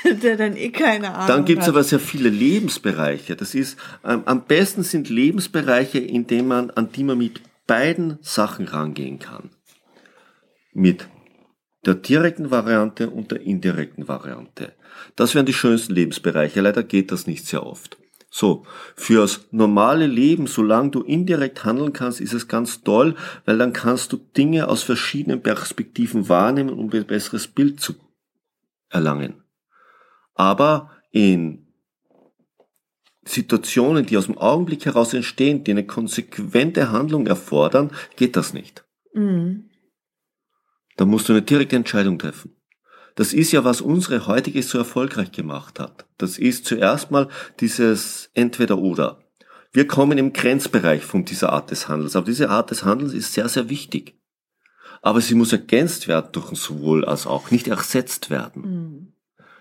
der 0.24 0.36
dann 0.36 0.56
eh 0.56 0.70
keine 0.70 1.14
Ahnung 1.14 1.28
Dann 1.28 1.44
gibt's 1.44 1.66
hat. 1.66 1.74
aber 1.74 1.84
sehr 1.84 2.00
viele 2.00 2.28
Lebensbereiche. 2.28 3.36
Das 3.36 3.54
ist 3.54 3.76
ähm, 4.04 4.22
am 4.24 4.44
besten 4.46 4.82
sind 4.82 5.08
Lebensbereiche, 5.08 5.98
in 6.00 6.26
denen 6.26 6.48
man, 6.48 6.70
an 6.72 6.90
die 6.90 7.04
man 7.04 7.18
mit 7.18 7.40
beiden 7.68 8.18
Sachen 8.22 8.66
rangehen 8.66 9.20
kann. 9.20 9.50
Mit 10.72 11.08
der 11.84 11.94
direkten 11.94 12.50
Variante 12.50 13.10
und 13.10 13.30
der 13.30 13.40
indirekten 13.40 14.08
Variante. 14.08 14.72
Das 15.16 15.34
wären 15.34 15.46
die 15.46 15.52
schönsten 15.52 15.94
Lebensbereiche. 15.94 16.60
Leider 16.60 16.82
geht 16.82 17.10
das 17.10 17.26
nicht 17.26 17.46
sehr 17.46 17.66
oft. 17.66 17.98
So, 18.30 18.64
fürs 18.96 19.46
normale 19.50 20.06
Leben, 20.06 20.46
solange 20.46 20.90
du 20.90 21.02
indirekt 21.02 21.66
handeln 21.66 21.92
kannst, 21.92 22.18
ist 22.20 22.32
es 22.32 22.48
ganz 22.48 22.82
toll, 22.82 23.14
weil 23.44 23.58
dann 23.58 23.74
kannst 23.74 24.10
du 24.12 24.16
Dinge 24.16 24.68
aus 24.68 24.82
verschiedenen 24.82 25.42
Perspektiven 25.42 26.30
wahrnehmen, 26.30 26.70
um 26.70 26.90
ein 26.90 27.06
besseres 27.06 27.46
Bild 27.46 27.80
zu 27.80 27.94
erlangen. 28.88 29.42
Aber 30.34 30.90
in 31.10 31.66
Situationen, 33.24 34.06
die 34.06 34.16
aus 34.16 34.26
dem 34.26 34.38
Augenblick 34.38 34.86
heraus 34.86 35.12
entstehen, 35.12 35.62
die 35.62 35.72
eine 35.72 35.86
konsequente 35.86 36.90
Handlung 36.90 37.26
erfordern, 37.26 37.90
geht 38.16 38.36
das 38.36 38.54
nicht. 38.54 38.82
Mhm. 39.12 39.68
Da 40.96 41.04
musst 41.04 41.28
du 41.28 41.32
eine 41.32 41.42
direkte 41.42 41.76
Entscheidung 41.76 42.18
treffen. 42.18 42.56
Das 43.14 43.34
ist 43.34 43.52
ja, 43.52 43.64
was 43.64 43.80
unsere 43.80 44.26
heutige 44.26 44.62
so 44.62 44.78
erfolgreich 44.78 45.32
gemacht 45.32 45.78
hat. 45.78 46.06
Das 46.18 46.38
ist 46.38 46.64
zuerst 46.64 47.10
mal 47.10 47.28
dieses 47.60 48.30
Entweder-Oder. 48.34 49.18
Wir 49.72 49.86
kommen 49.86 50.18
im 50.18 50.32
Grenzbereich 50.32 51.02
von 51.02 51.24
dieser 51.24 51.52
Art 51.52 51.70
des 51.70 51.88
Handels. 51.88 52.16
Aber 52.16 52.26
diese 52.26 52.50
Art 52.50 52.70
des 52.70 52.84
Handels 52.84 53.12
ist 53.12 53.32
sehr, 53.32 53.48
sehr 53.48 53.68
wichtig. 53.68 54.18
Aber 55.00 55.20
sie 55.20 55.34
muss 55.34 55.52
ergänzt 55.52 56.08
werden 56.08 56.30
durch 56.32 56.50
ein 56.50 56.56
sowohl 56.56 57.04
als 57.04 57.26
auch, 57.26 57.50
nicht 57.50 57.68
ersetzt 57.68 58.30
werden. 58.30 58.62
Mhm. 58.62 59.12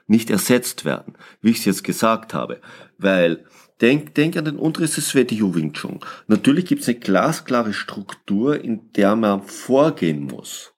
Nicht 0.07 0.29
ersetzt 0.29 0.83
werden, 0.83 1.15
wie 1.41 1.51
ich 1.51 1.59
es 1.59 1.65
jetzt 1.65 1.83
gesagt 1.83 2.33
habe. 2.33 2.59
Weil, 2.97 3.45
denk, 3.79 4.13
denk 4.15 4.35
an 4.35 4.45
den 4.45 4.57
Unterricht 4.57 4.97
des 4.97 5.09
Swedio 5.09 5.55
Wing 5.55 5.73
Chun. 5.73 6.01
Natürlich 6.27 6.65
gibt 6.65 6.81
es 6.81 6.89
eine 6.89 6.99
glasklare 6.99 7.73
Struktur, 7.73 8.61
in 8.61 8.91
der 8.93 9.15
man 9.15 9.43
vorgehen 9.43 10.25
muss. 10.25 10.73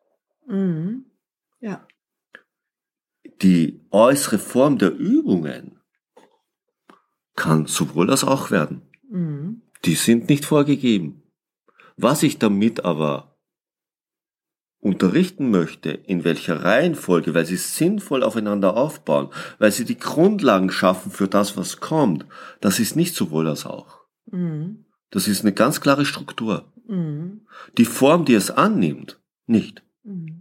Mhm. 0.48 1.06
Ja. 1.60 1.88
die 3.42 3.82
äußere 3.92 4.38
Form 4.38 4.78
der 4.78 4.94
Übungen 4.94 5.80
kann 7.36 7.66
sowohl 7.66 8.10
als 8.10 8.24
auch 8.24 8.52
werden. 8.52 8.82
Mhm. 9.10 9.62
Die 9.86 9.96
sind 9.96 10.30
nicht 10.30 10.46
vorgegeben. 10.46 11.24
Was 11.98 12.24
ich 12.24 12.38
damit 12.40 12.86
aber 12.86 13.38
unterrichten 14.80 15.50
möchte, 15.52 15.92
in 15.92 16.24
welcher 16.24 16.64
Reihenfolge, 16.64 17.34
weil 17.34 17.46
sie 17.46 17.56
sinnvoll 17.56 18.24
aufeinander 18.24 18.76
aufbauen, 18.76 19.30
weil 19.58 19.72
sie 19.72 19.86
die 19.86 19.98
Grundlagen 19.98 20.70
schaffen 20.72 21.12
für 21.12 21.28
das, 21.28 21.56
was 21.56 21.80
kommt, 21.80 22.26
das 22.60 22.80
ist 22.80 22.96
nicht 22.96 23.16
sowohl 23.16 23.48
als 23.48 23.66
auch. 23.66 24.02
Mhm. 24.26 24.86
Das 25.10 25.28
ist 25.28 25.42
eine 25.42 25.54
ganz 25.54 25.80
klare 25.80 26.06
Struktur. 26.06 26.74
Mhm. 26.88 27.48
Die 27.78 27.86
Form, 27.86 28.26
die 28.26 28.34
es 28.34 28.52
annimmt, 28.52 29.22
nicht. 29.46 29.84
Mhm. 30.04 30.33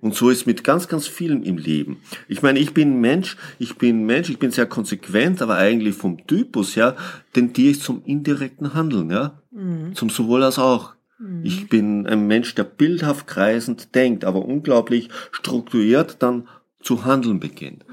Und 0.00 0.14
so 0.14 0.30
ist 0.30 0.46
mit 0.46 0.64
ganz, 0.64 0.88
ganz 0.88 1.06
vielen 1.06 1.42
im 1.42 1.58
Leben. 1.58 1.98
Ich 2.28 2.42
meine, 2.42 2.58
ich 2.58 2.72
bin 2.72 3.00
Mensch, 3.00 3.36
ich 3.58 3.76
bin 3.76 4.06
Mensch, 4.06 4.30
ich 4.30 4.38
bin 4.38 4.50
sehr 4.50 4.66
konsequent, 4.66 5.42
aber 5.42 5.56
eigentlich 5.56 5.94
vom 5.94 6.26
Typus 6.26 6.76
her 6.76 6.96
tendiere 7.32 7.72
ich 7.72 7.80
zum 7.80 8.02
indirekten 8.04 8.74
Handeln, 8.74 9.10
ja. 9.10 9.40
Mhm. 9.50 9.94
Zum 9.94 10.10
sowohl 10.10 10.42
als 10.42 10.58
auch. 10.58 10.94
Ich 11.42 11.68
bin 11.68 12.06
ein 12.06 12.26
Mensch, 12.26 12.54
der 12.54 12.64
bildhaft 12.64 13.26
kreisend 13.26 13.94
denkt, 13.94 14.24
aber 14.24 14.42
unglaublich 14.42 15.10
strukturiert 15.32 16.16
dann 16.22 16.48
zu 16.80 17.04
handeln 17.04 17.40
beginnt. 17.40 17.84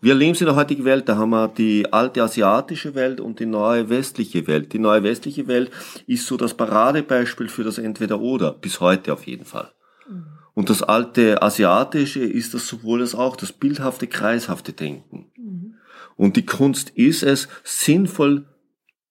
Wir 0.00 0.14
leben 0.14 0.38
in 0.38 0.46
der 0.46 0.54
heutigen 0.54 0.84
Welt, 0.84 1.08
da 1.08 1.16
haben 1.16 1.30
wir 1.30 1.48
die 1.48 1.92
alte 1.92 2.22
asiatische 2.22 2.94
Welt 2.94 3.20
und 3.20 3.40
die 3.40 3.46
neue 3.46 3.88
westliche 3.88 4.46
Welt. 4.46 4.72
Die 4.72 4.78
neue 4.78 5.02
westliche 5.02 5.48
Welt 5.48 5.72
ist 6.06 6.28
so 6.28 6.36
das 6.36 6.54
Paradebeispiel 6.54 7.48
für 7.48 7.64
das 7.64 7.78
Entweder-Oder, 7.78 8.52
bis 8.52 8.78
heute 8.80 9.12
auf 9.12 9.26
jeden 9.26 9.46
Fall. 9.46 9.72
Und 10.56 10.70
das 10.70 10.82
alte 10.82 11.42
asiatische 11.42 12.20
ist 12.24 12.54
das 12.54 12.66
sowohl 12.66 13.02
als 13.02 13.14
auch, 13.14 13.36
das 13.36 13.52
bildhafte, 13.52 14.06
kreishafte 14.06 14.72
Denken. 14.72 15.26
Und 16.16 16.36
die 16.36 16.46
Kunst 16.46 16.88
ist 16.94 17.22
es, 17.22 17.46
sinnvoll 17.62 18.46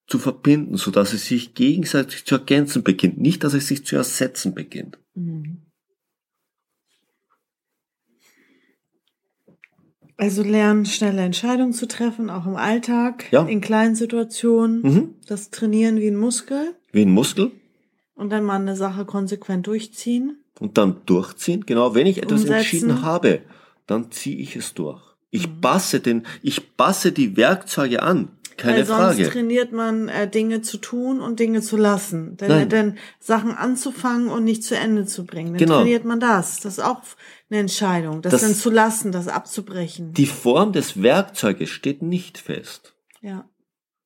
zu 0.07 0.17
verbinden, 0.17 0.75
so 0.77 0.89
dass 0.89 1.13
es 1.13 1.27
sich 1.27 1.53
gegenseitig 1.53 2.25
zu 2.25 2.33
ergänzen 2.35 2.81
beginnt, 2.83 3.19
nicht, 3.19 3.43
dass 3.43 3.53
es 3.53 3.67
sich 3.67 3.85
zu 3.85 3.95
ersetzen 3.95 4.55
beginnt. 4.55 4.97
Mhm. 5.13 5.61
Also 10.17 10.41
lernen, 10.41 10.85
schnelle 10.87 11.21
Entscheidungen 11.21 11.73
zu 11.73 11.87
treffen, 11.87 12.31
auch 12.31 12.47
im 12.47 12.55
Alltag, 12.55 13.31
Ja. 13.31 13.45
in 13.45 13.61
kleinen 13.61 13.95
Situationen, 13.95 14.81
Mhm. 14.81 15.15
das 15.27 15.51
Trainieren 15.51 15.97
wie 15.97 16.07
ein 16.07 16.15
Muskel 16.15 16.73
Wie 16.91 17.03
ein 17.03 17.11
Muskel 17.11 17.51
und 18.15 18.31
dann 18.31 18.45
mal 18.45 18.55
eine 18.59 18.75
Sache 18.75 19.05
konsequent 19.05 19.67
durchziehen. 19.67 20.37
Und 20.59 20.77
dann 20.77 20.97
durchziehen. 21.05 21.65
Genau, 21.65 21.95
wenn 21.95 22.07
ich 22.07 22.17
etwas 22.19 22.41
Umsetzen. 22.41 22.53
entschieden 22.57 23.01
habe, 23.01 23.41
dann 23.87 24.11
ziehe 24.11 24.37
ich 24.37 24.55
es 24.55 24.73
durch. 24.73 25.01
Ich 25.31 25.59
passe 25.61 25.99
den, 25.99 26.25
ich 26.41 26.75
passe 26.77 27.11
die 27.11 27.35
Werkzeuge 27.37 28.01
an. 28.03 28.29
Keine 28.57 28.77
Weil 28.77 28.85
sonst 28.85 28.99
Frage. 29.17 29.29
trainiert 29.29 29.73
man 29.73 30.07
äh, 30.07 30.29
Dinge 30.29 30.61
zu 30.61 30.77
tun 30.77 31.19
und 31.19 31.41
Dinge 31.41 31.61
zu 31.61 31.75
lassen. 31.75 32.37
Denn, 32.37 32.47
Nein. 32.47 32.69
denn 32.69 32.97
Sachen 33.19 33.51
anzufangen 33.51 34.29
und 34.29 34.45
nicht 34.45 34.63
zu 34.63 34.77
Ende 34.77 35.05
zu 35.05 35.25
bringen. 35.25 35.49
Dann 35.51 35.57
Genau. 35.57 35.75
trainiert 35.79 36.05
man 36.05 36.21
das. 36.21 36.61
Das 36.61 36.77
ist 36.77 36.83
auch 36.83 37.01
eine 37.49 37.59
Entscheidung. 37.59 38.21
Das, 38.21 38.31
Das- 38.31 38.41
dann 38.43 38.55
zu 38.55 38.69
lassen, 38.69 39.11
das 39.11 39.27
abzubrechen. 39.27 40.13
Die 40.13 40.25
Form 40.25 40.71
des 40.71 41.01
Werkzeuges 41.03 41.69
steht 41.69 42.01
nicht 42.01 42.37
fest. 42.37 42.93
ja. 43.21 43.43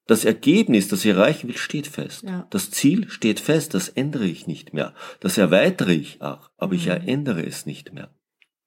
Das 0.09 0.25
Ergebnis, 0.25 0.87
das 0.87 1.05
ich 1.05 1.11
erreichen 1.11 1.49
will, 1.49 1.57
steht 1.57 1.85
fest. 1.85 2.23
Ja. 2.23 2.47
Das 2.49 2.71
Ziel 2.71 3.07
steht 3.11 3.39
fest, 3.39 3.75
das 3.75 3.89
ändere 3.89 4.25
ich 4.25 4.47
nicht 4.47 4.73
mehr. 4.73 4.95
Das 5.19 5.37
erweitere 5.37 5.93
ich 5.93 6.19
auch, 6.19 6.49
aber 6.57 6.73
ich 6.73 6.87
Mhm. 6.87 7.07
ändere 7.07 7.45
es 7.45 7.67
nicht 7.67 7.93
mehr. 7.93 8.09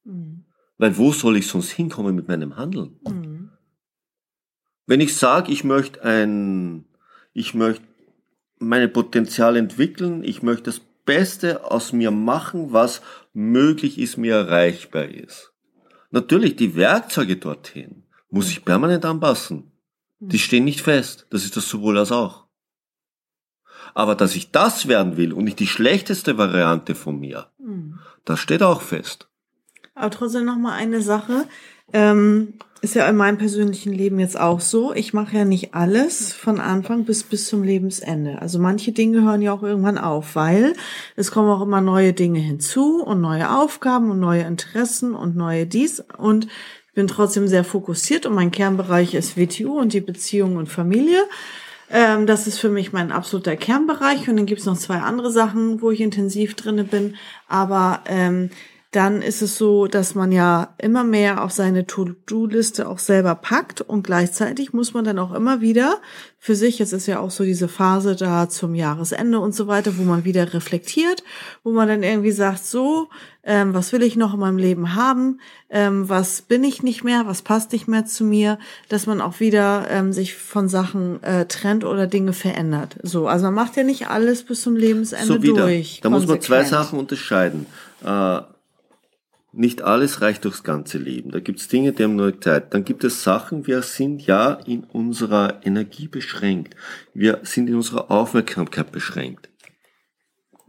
Mhm. 0.05 0.45
Weil 0.79 0.97
wo 0.99 1.11
soll 1.11 1.37
ich 1.37 1.49
sonst 1.49 1.73
hinkommen 1.73 2.15
mit 2.15 2.29
meinem 2.29 2.57
Handeln? 2.57 3.01
Mhm. 3.05 3.51
Wenn 4.87 5.01
ich 5.01 5.17
sage, 5.17 5.51
ich 5.51 5.65
möchte 5.65 6.05
ein, 6.05 6.85
ich 7.33 7.55
möchte 7.55 7.83
meine 8.61 8.87
Potenziale 8.87 9.59
entwickeln, 9.59 10.23
ich 10.23 10.45
möchte 10.45 10.67
das 10.71 10.81
Beste 11.05 11.69
aus 11.69 11.93
mir 11.93 12.13
machen, 12.13 12.73
was 12.73 13.03
möglich 13.33 13.99
ist, 13.99 14.17
mir 14.17 14.37
erreichbar 14.37 15.07
ist. 15.07 15.53
Natürlich, 16.13 16.55
die 16.55 16.77
Werkzeuge 16.77 17.37
dorthin 17.37 18.05
muss 18.31 18.49
ich 18.49 18.65
permanent 18.65 19.05
anpassen. 19.05 19.72
Die 20.25 20.39
stehen 20.39 20.65
nicht 20.65 20.81
fest. 20.83 21.27
Das 21.31 21.45
ist 21.45 21.57
das 21.57 21.69
sowohl 21.69 21.99
als 21.99 22.13
auch. 22.13 22.47
Aber 23.95 24.15
dass 24.15 24.37
ich 24.37 24.51
das 24.53 24.87
werden 24.89 25.17
will 25.17 25.33
und 25.33 25.45
nicht 25.45 25.59
die 25.59 25.67
schlechteste 25.67 26.39
Variante 26.39 26.95
von 26.95 27.19
mir, 27.19 27.49
Mhm. 27.59 27.99
das 28.25 28.39
steht 28.41 28.63
auch 28.63 28.81
fest. 28.83 29.29
Aber 29.95 30.11
trotzdem 30.11 30.45
noch 30.45 30.57
mal 30.57 30.73
eine 30.75 31.03
Sache. 31.03 31.47
ähm, 31.95 32.55
ist 32.81 32.95
ja 32.95 33.07
in 33.07 33.17
meinem 33.17 33.37
persönlichen 33.37 33.93
Leben 33.93 34.19
jetzt 34.19 34.41
auch 34.41 34.61
so. 34.61 34.95
Ich 34.95 35.13
mache 35.13 35.37
ja 35.37 35.45
nicht 35.45 35.75
alles 35.75 36.33
von 36.33 36.59
Anfang 36.59 37.05
bis 37.05 37.23
bis 37.23 37.47
zum 37.49 37.63
Lebensende. 37.63 38.41
Also 38.41 38.59
manche 38.59 38.93
Dinge 38.93 39.23
hören 39.23 39.43
ja 39.43 39.53
auch 39.53 39.63
irgendwann 39.63 39.99
auf, 39.99 40.35
weil 40.35 40.73
es 41.15 41.31
kommen 41.31 41.51
auch 41.51 41.61
immer 41.61 41.81
neue 41.83 42.15
Dinge 42.15 42.39
hinzu 42.39 43.03
und 43.05 43.21
neue 43.21 43.51
Aufgaben 43.57 44.11
und 44.11 44.21
neue 44.21 44.43
Interessen 44.45 45.15
und 45.15 45.37
neue 45.37 45.67
dies 45.67 46.03
und 46.17 46.49
bin 46.95 47.07
trotzdem 47.07 47.49
sehr 47.49 47.65
fokussiert 47.65 48.27
und 48.27 48.35
mein 48.35 48.51
Kernbereich 48.51 49.15
ist 49.15 49.37
WTU 49.37 49.79
und 49.79 49.93
die 49.93 50.01
Beziehung 50.01 50.57
und 50.57 50.69
Familie. 50.69 51.23
Ähm, 51.91 52.27
das 52.27 52.47
ist 52.47 52.59
für 52.59 52.71
mich 52.71 52.93
mein 52.93 53.13
absoluter 53.13 53.57
Kernbereich 53.57 54.29
und 54.29 54.37
dann 54.37 54.47
gibt's 54.47 54.65
noch 54.65 54.79
zwei 54.79 54.99
andere 54.99 55.31
Sachen, 55.31 55.83
wo 55.83 55.91
ich 55.91 56.01
intensiv 56.01 56.55
drinne 56.55 56.85
bin. 56.85 57.17
Aber 57.49 58.01
ähm, 58.07 58.51
dann 58.93 59.23
ist 59.23 59.41
es 59.41 59.57
so, 59.57 59.87
dass 59.87 60.15
man 60.15 60.33
ja 60.33 60.75
immer 60.77 61.03
mehr 61.03 61.43
auf 61.43 61.51
seine 61.51 61.87
To-Do-Liste 61.87 62.87
auch 62.87 62.99
selber 62.99 63.35
packt 63.35 63.81
und 63.81 64.05
gleichzeitig 64.05 64.75
muss 64.75 64.93
man 64.93 65.05
dann 65.05 65.19
auch 65.19 65.33
immer 65.33 65.63
wieder 65.63 65.99
für 66.39 66.55
sich, 66.55 66.79
jetzt 66.79 66.93
ist 66.93 67.07
ja 67.07 67.19
auch 67.19 67.31
so 67.31 67.45
diese 67.45 67.69
Phase 67.69 68.17
da 68.17 68.49
zum 68.49 68.75
Jahresende 68.75 69.39
und 69.39 69.55
so 69.55 69.67
weiter, 69.67 69.97
wo 69.97 70.03
man 70.03 70.25
wieder 70.25 70.53
reflektiert, 70.53 71.25
wo 71.63 71.73
man 71.73 71.89
dann 71.89 72.03
irgendwie 72.03 72.33
sagt, 72.33 72.65
so, 72.65 73.09
ähm, 73.45 73.73
was 73.73 73.93
will 73.93 74.03
ich 74.03 74.17
noch 74.17 74.35
in 74.35 74.41
meinem 74.41 74.59
Leben 74.59 74.95
haben, 74.95 75.41
ähm, 75.71 76.09
was 76.09 76.43
bin 76.43 76.63
ich 76.63 76.83
nicht 76.83 77.03
mehr, 77.03 77.27
was 77.27 77.41
passt 77.41 77.73
nicht 77.73 77.89
mehr 77.89 78.05
zu 78.05 78.25
mir, 78.25 78.59
dass 78.91 79.07
man 79.07 79.23
auch 79.23 79.41
wieder 79.41 79.87
ähm, 79.89 80.13
sich 80.13 80.35
von 80.35 80.69
Sachen 80.69 81.23
äh, 81.23 81.47
trennt 81.47 81.85
oder 81.85 82.07
Dinge 82.07 82.35
verändert. 82.35 82.97
So, 83.03 83.27
also 83.27 83.47
man 83.47 83.55
macht 83.55 83.77
ja 83.77 83.85
nicht 83.85 84.09
alles 84.09 84.43
bis 84.43 84.61
zum 84.63 84.77
Lebensende 84.77 85.27
so 85.27 85.43
wieder. 85.43 85.63
durch. 85.63 86.01
Da 86.03 86.11
muss 86.11 86.27
man 86.27 86.41
zwei. 86.43 86.65
Sachen 86.65 86.99
unterscheiden. 86.99 87.67
Äh, 88.05 88.41
nicht 89.53 89.83
alles 89.83 90.23
reicht 90.23 90.45
durchs 90.45 90.63
ganze 90.63 90.99
Leben. 90.99 91.31
Da 91.31 91.41
gibt's 91.41 91.69
Dinge, 91.69 91.93
die 91.93 92.05
haben 92.05 92.17
nur 92.17 92.41
Zeit. 92.41 92.73
Dann 92.73 92.85
gibt 92.85 93.05
es 93.05 93.23
Sachen, 93.23 93.67
wir 93.67 93.83
sind 93.83 94.27
ja 94.27 94.55
in 94.55 94.85
unserer 94.85 95.61
Energie 95.65 96.09
beschränkt. 96.09 96.75
Wir 97.13 97.41
sind 97.43 97.69
in 97.69 97.77
unserer 97.77 98.11
Aufmerksamkeit 98.11 98.91
beschränkt. 98.91 99.51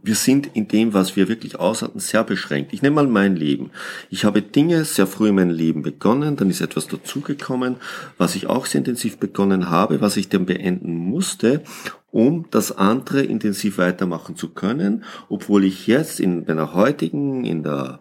Wir 0.06 0.16
sind 0.16 0.50
in 0.52 0.68
dem, 0.68 0.92
was 0.92 1.16
wir 1.16 1.28
wirklich 1.28 1.58
aushalten, 1.58 1.98
sehr 1.98 2.24
beschränkt. 2.24 2.74
Ich 2.74 2.82
nehme 2.82 2.96
mal 2.96 3.06
mein 3.06 3.36
Leben. 3.36 3.70
Ich 4.10 4.26
habe 4.26 4.42
Dinge 4.42 4.84
sehr 4.84 5.06
früh 5.06 5.30
in 5.30 5.34
meinem 5.34 5.48
Leben 5.48 5.80
begonnen, 5.80 6.36
dann 6.36 6.50
ist 6.50 6.60
etwas 6.60 6.88
dazugekommen, 6.88 7.76
was 8.18 8.34
ich 8.34 8.46
auch 8.46 8.66
sehr 8.66 8.80
intensiv 8.80 9.16
begonnen 9.16 9.70
habe, 9.70 10.02
was 10.02 10.18
ich 10.18 10.28
dann 10.28 10.44
beenden 10.44 10.94
musste, 10.94 11.62
um 12.10 12.44
das 12.50 12.76
andere 12.76 13.22
intensiv 13.22 13.78
weitermachen 13.78 14.36
zu 14.36 14.50
können, 14.50 15.04
obwohl 15.30 15.64
ich 15.64 15.86
jetzt 15.86 16.20
in 16.20 16.44
meiner 16.46 16.74
heutigen, 16.74 17.46
in 17.46 17.62
der 17.62 18.00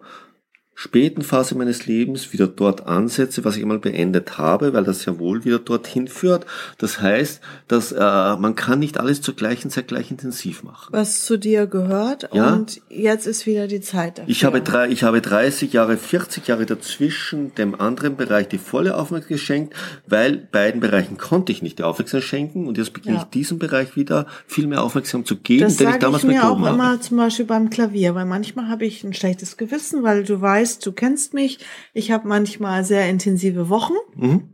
späten 0.76 1.22
Phase 1.22 1.56
meines 1.56 1.86
Lebens 1.86 2.34
wieder 2.34 2.48
dort 2.48 2.88
ansetze, 2.88 3.46
was 3.46 3.56
ich 3.56 3.62
einmal 3.62 3.80
beendet 3.80 4.38
habe, 4.38 4.74
weil 4.74 4.84
das 4.84 5.06
ja 5.06 5.20
wohl 5.20 5.46
wieder 5.46 5.60
dorthin 5.60 6.08
führt. 6.08 6.46
Das 6.80 7.00
heißt, 7.00 7.42
dass 7.68 7.92
äh, 7.92 7.98
man 8.00 8.56
kann 8.56 8.80
nicht 8.80 9.00
alles 9.00 9.22
zur 9.22 9.36
gleichen 9.36 9.70
Zeit 9.70 9.88
gleich 9.88 10.10
intensiv 10.10 10.64
machen. 10.64 10.90
Was 10.92 11.26
zu 11.26 11.38
dir 11.38 11.68
gehört 11.68 12.28
Ja. 12.34 12.54
und 12.54 12.82
jetzt 12.90 13.28
ist 13.28 13.46
wieder 13.46 13.68
die 13.68 13.82
Zeit 13.82 14.18
dafür. 14.18 14.30
Ich 14.32 14.44
habe, 14.46 14.62
drei, 14.62 14.90
ich 14.90 15.04
habe 15.04 15.22
30 15.22 15.72
Jahre, 15.74 15.96
40 15.98 16.48
Jahre 16.48 16.66
dazwischen 16.66 17.54
dem 17.56 17.80
anderen 17.80 18.16
Bereich 18.18 18.48
die 18.48 18.58
volle 18.58 18.96
Aufmerksamkeit 18.98 19.14
geschenkt, 19.38 19.74
weil 20.08 20.38
beiden 20.38 20.82
Bereichen 20.82 21.18
konnte 21.18 21.52
ich 21.52 21.62
nicht 21.62 21.78
die 21.80 21.84
Aufmerksamkeit 21.84 22.28
schenken 22.28 22.68
und 22.68 22.78
jetzt 22.80 22.94
beginne 22.94 23.18
Ja. 23.18 23.22
ich 23.22 23.30
diesem 23.30 23.60
Bereich 23.60 23.96
wieder 23.96 24.26
viel 24.48 24.66
mehr 24.68 24.84
Aufmerksamkeit 24.84 25.28
zu 25.28 25.36
geben, 25.38 25.62
Das 25.62 25.78
den 25.78 25.90
ich 25.90 25.96
damals 25.98 26.24
ich 26.24 26.30
mir 26.30 26.44
auch 26.50 26.60
habe. 26.60 26.70
immer 26.70 27.00
zum 27.00 27.18
Beispiel 27.18 27.46
beim 27.46 27.70
Klavier, 27.70 28.16
weil 28.16 28.26
manchmal 28.26 28.70
habe 28.70 28.86
ich 28.86 29.04
ein 29.04 29.14
schlechtes 29.14 29.56
Gewissen, 29.58 30.02
weil 30.04 30.24
du 30.24 30.42
weißt, 30.42 30.62
du 30.80 30.91
kennst 30.91 31.34
mich. 31.34 31.60
Ich 31.93 32.12
habe 32.12 32.28
manchmal 32.28 32.84
sehr 32.84 33.10
intensive 33.10 33.69
Wochen 33.69 33.93
Mhm. 34.15 34.49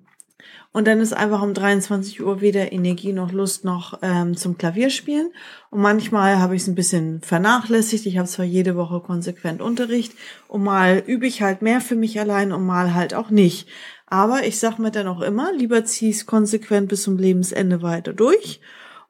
und 0.71 0.87
dann 0.87 0.99
ist 0.99 1.13
einfach 1.13 1.41
um 1.41 1.53
23 1.53 2.21
Uhr 2.23 2.41
weder 2.41 2.71
Energie 2.71 3.13
noch 3.13 3.31
Lust 3.31 3.65
noch 3.65 3.99
ähm, 4.01 4.35
zum 4.37 4.57
Klavierspielen. 4.57 5.31
Und 5.71 5.81
manchmal 5.81 6.39
habe 6.39 6.55
ich 6.55 6.61
es 6.63 6.67
ein 6.67 6.75
bisschen 6.75 7.21
vernachlässigt. 7.21 8.05
Ich 8.05 8.17
habe 8.17 8.27
zwar 8.27 8.45
jede 8.45 8.75
Woche 8.75 8.99
konsequent 9.01 9.61
Unterricht 9.61 10.13
und 10.47 10.63
mal 10.63 11.01
übe 11.05 11.27
ich 11.27 11.41
halt 11.41 11.61
mehr 11.61 11.81
für 11.81 11.95
mich 11.95 12.19
allein 12.19 12.51
und 12.51 12.65
mal 12.65 12.93
halt 12.93 13.13
auch 13.13 13.29
nicht. 13.29 13.67
Aber 14.11 14.45
ich 14.45 14.59
sag 14.59 14.79
mir 14.79 14.91
dann 14.91 15.07
auch 15.07 15.21
immer, 15.21 15.51
lieber 15.53 15.85
zieh 15.85 16.09
es 16.09 16.25
konsequent 16.25 16.87
bis 16.89 17.03
zum 17.03 17.17
Lebensende 17.17 17.81
weiter 17.83 18.13
durch. 18.13 18.59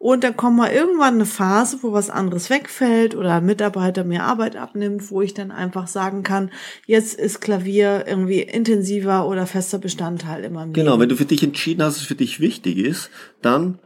Und 0.02 0.24
dann 0.24 0.38
kommt 0.38 0.56
mal 0.56 0.72
irgendwann 0.72 1.16
eine 1.16 1.26
Phase, 1.26 1.80
wo 1.82 1.92
was 1.92 2.10
anderes 2.10 2.50
wegfällt 2.50 3.16
oder 3.16 3.36
ein 3.36 3.46
Mitarbeiter 3.46 4.06
mehr 4.06 4.24
Arbeit 4.24 4.56
abnimmt, 4.56 5.12
wo 5.12 5.22
ich 5.22 5.34
dann 5.34 5.52
einfach 5.52 5.88
sagen 5.88 6.24
kann, 6.24 6.52
jetzt 6.86 7.20
ist 7.20 7.42
Klavier 7.42 8.06
irgendwie 8.08 8.40
intensiver 8.42 9.28
oder 9.28 9.46
fester 9.46 9.78
Bestandteil 9.78 10.46
immer 10.46 10.66
mehr. 10.66 10.74
Genau, 10.74 11.00
wenn 11.00 11.10
du 11.10 11.18
für 11.18 11.26
dich 11.26 11.44
entschieden 11.44 11.84
hast, 11.84 11.96
dass 11.96 12.02
es 12.04 12.08
für 12.08 12.16
dich 12.16 12.40
wichtig 12.40 12.78
ist, 12.78 13.10
dann 13.42 13.78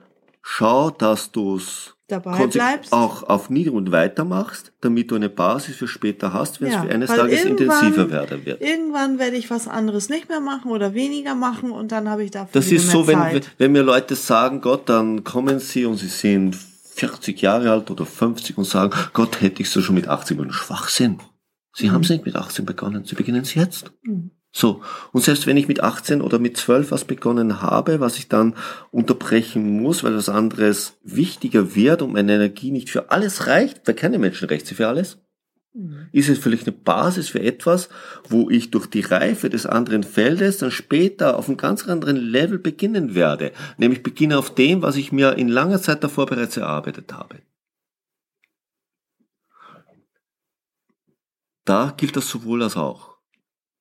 schau, 0.43 0.91
dass 0.91 1.31
du 1.31 1.59
Dabei 2.07 2.47
bleibst. 2.47 2.91
auch 2.91 3.23
auf 3.23 3.49
niedrig 3.49 3.73
und 3.73 3.91
weitermachst, 3.91 4.73
damit 4.81 5.09
du 5.09 5.15
eine 5.15 5.29
Basis 5.29 5.77
für 5.77 5.87
später 5.87 6.33
hast, 6.33 6.59
wenn 6.59 6.69
Ja, 6.71 6.79
es 6.81 6.85
für 6.85 6.93
eines 6.93 7.09
Tages 7.09 7.45
intensiver 7.45 8.11
werden 8.11 8.45
wird. 8.45 8.61
Irgendwann 8.61 9.19
werde 9.19 9.37
ich 9.37 9.49
was 9.49 9.67
anderes 9.69 10.09
nicht 10.09 10.27
mehr 10.27 10.41
machen 10.41 10.69
oder 10.71 10.93
weniger 10.93 11.33
machen 11.33 11.71
und 11.71 11.91
dann 11.93 12.09
habe 12.09 12.23
ich 12.25 12.31
dafür 12.31 12.51
Das 12.61 12.71
ist 12.71 12.89
so, 12.89 13.07
wenn, 13.07 13.17
Zeit. 13.19 13.51
wenn 13.57 13.71
mir 13.71 13.83
Leute 13.83 14.15
sagen, 14.15 14.59
Gott, 14.59 14.89
dann 14.89 15.23
kommen 15.23 15.59
sie 15.59 15.85
und 15.85 15.95
sie 15.97 16.07
sind 16.07 16.55
40 16.55 17.41
Jahre 17.41 17.71
alt 17.71 17.89
oder 17.89 18.05
50 18.05 18.57
und 18.57 18.65
sagen, 18.65 18.93
Gott, 19.13 19.41
hätte 19.41 19.61
ich 19.61 19.69
so 19.69 19.81
schon 19.81 19.95
mit 19.95 20.07
18 20.09 20.35
begonnen. 20.37 20.53
Schwachsinn. 20.53 21.19
Sie 21.75 21.89
haben 21.89 22.01
es 22.01 22.09
nicht 22.09 22.25
mit 22.25 22.35
18 22.35 22.65
begonnen, 22.65 23.05
sie 23.05 23.15
beginnen 23.15 23.41
es 23.41 23.55
jetzt. 23.55 23.91
Mhm. 24.03 24.29
So. 24.55 24.81
Und 25.11 25.23
selbst 25.23 25.47
wenn 25.47 25.57
ich 25.57 25.67
mit 25.67 25.81
18 25.81 26.21
oder 26.21 26.39
mit 26.39 26.55
12 26.55 26.91
was 26.91 27.05
begonnen 27.05 27.61
habe, 27.61 27.99
was 27.99 28.17
ich 28.17 28.29
dann 28.29 28.55
unterbrechen 28.91 29.81
muss, 29.81 30.03
weil 30.03 30.15
was 30.15 30.29
anderes 30.29 30.99
wichtiger 31.03 31.75
wird 31.75 32.03
und 32.03 32.13
meine 32.13 32.35
Energie 32.35 32.71
nicht 32.71 32.89
für 32.89 33.11
alles 33.11 33.47
reicht, 33.47 33.81
weil 33.85 33.95
keine 33.95 34.19
Menschen 34.19 34.47
reicht 34.47 34.67
sie 34.67 34.75
für 34.75 34.87
alles, 34.87 35.17
Mhm. 35.75 36.07
ist 36.11 36.29
es 36.29 36.37
vielleicht 36.37 36.67
eine 36.67 36.77
Basis 36.77 37.29
für 37.29 37.41
etwas, 37.41 37.89
wo 38.29 38.49
ich 38.49 38.69
durch 38.69 38.85
die 38.85 39.01
Reife 39.01 39.49
des 39.49 39.65
anderen 39.65 40.03
Feldes 40.03 40.59
dann 40.59 40.69
später 40.69 41.37
auf 41.37 41.47
einem 41.47 41.57
ganz 41.57 41.87
anderen 41.87 42.17
Level 42.17 42.59
beginnen 42.59 43.15
werde. 43.15 43.51
Nämlich 43.77 44.03
beginne 44.03 44.37
auf 44.37 44.53
dem, 44.53 44.83
was 44.83 44.97
ich 44.97 45.11
mir 45.11 45.33
in 45.33 45.47
langer 45.47 45.81
Zeit 45.81 46.03
davor 46.03 46.27
bereits 46.27 46.57
erarbeitet 46.57 47.11
habe. 47.13 47.41
Da 51.65 51.93
gilt 51.97 52.15
das 52.15 52.29
sowohl 52.29 52.61
als 52.61 52.77
auch. 52.77 53.12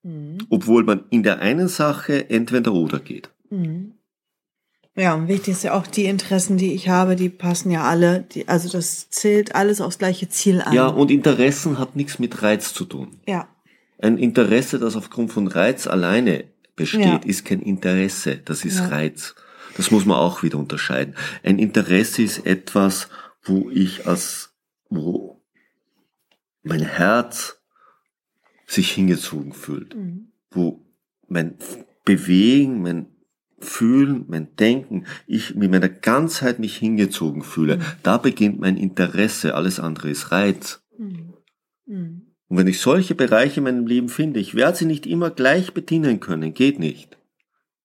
Mhm. 0.02 0.38
Obwohl 0.50 0.84
man 0.84 1.04
in 1.10 1.22
der 1.22 1.40
einen 1.40 1.68
Sache 1.68 2.28
entweder 2.30 2.72
oder 2.72 2.98
geht. 2.98 3.30
Mhm. 3.50 3.94
Ja, 4.94 5.14
und 5.14 5.26
wichtig 5.28 5.52
ist 5.52 5.62
ja 5.64 5.72
auch 5.74 5.86
die 5.86 6.04
Interessen, 6.04 6.58
die 6.58 6.74
ich 6.74 6.88
habe, 6.90 7.16
die 7.16 7.30
passen 7.30 7.70
ja 7.70 7.84
alle, 7.84 8.22
die, 8.30 8.46
also 8.48 8.68
das 8.68 9.08
zählt 9.08 9.54
alles 9.54 9.80
aufs 9.80 9.98
gleiche 9.98 10.28
Ziel 10.28 10.60
an. 10.60 10.74
Ja, 10.74 10.86
und 10.88 11.10
Interessen 11.10 11.78
hat 11.78 11.96
nichts 11.96 12.18
mit 12.18 12.42
Reiz 12.42 12.74
zu 12.74 12.84
tun. 12.84 13.20
ja. 13.26 13.48
Ein 13.98 14.18
Interesse, 14.18 14.80
das 14.80 14.96
aufgrund 14.96 15.30
von 15.32 15.46
Reiz 15.46 15.86
alleine 15.86 16.42
besteht, 16.74 17.04
Ja. 17.04 17.16
ist 17.24 17.44
kein 17.44 17.60
Interesse, 17.62 18.36
das 18.38 18.64
ist 18.64 18.80
Ja. 18.80 18.88
Reiz. 18.88 19.36
Das 19.76 19.92
muss 19.92 20.04
man 20.06 20.16
auch 20.16 20.42
wieder 20.42 20.58
unterscheiden. 20.58 21.14
Ein 21.44 21.60
Interesse 21.60 22.22
ist 22.22 22.44
etwas, 22.44 23.08
wo 23.44 23.70
ich 23.70 24.04
als, 24.08 24.52
wo 24.90 25.40
mein 26.64 26.80
Herz 26.82 27.61
sich 28.72 28.90
hingezogen 28.92 29.52
fühlt, 29.52 29.94
Mhm. 29.94 30.28
wo 30.50 30.84
mein 31.28 31.54
Bewegen, 32.04 32.82
mein 32.82 33.06
Fühlen, 33.58 34.24
mein 34.28 34.56
Denken, 34.56 35.04
ich 35.26 35.54
mit 35.54 35.70
meiner 35.70 35.88
Ganzheit 35.88 36.58
mich 36.58 36.76
hingezogen 36.76 37.42
fühle. 37.42 37.76
Mhm. 37.76 37.82
Da 38.02 38.16
beginnt 38.18 38.58
mein 38.60 38.76
Interesse, 38.76 39.54
alles 39.54 39.78
andere 39.78 40.10
ist 40.10 40.32
Reiz. 40.32 40.82
Mhm. 40.98 41.34
Mhm. 41.86 42.22
Und 42.48 42.56
wenn 42.58 42.66
ich 42.66 42.80
solche 42.80 43.14
Bereiche 43.14 43.60
in 43.60 43.64
meinem 43.64 43.86
Leben 43.86 44.08
finde, 44.08 44.40
ich 44.40 44.54
werde 44.54 44.76
sie 44.76 44.84
nicht 44.84 45.06
immer 45.06 45.30
gleich 45.30 45.72
bedienen 45.72 46.20
können. 46.20 46.52
Geht 46.52 46.78
nicht. 46.78 47.16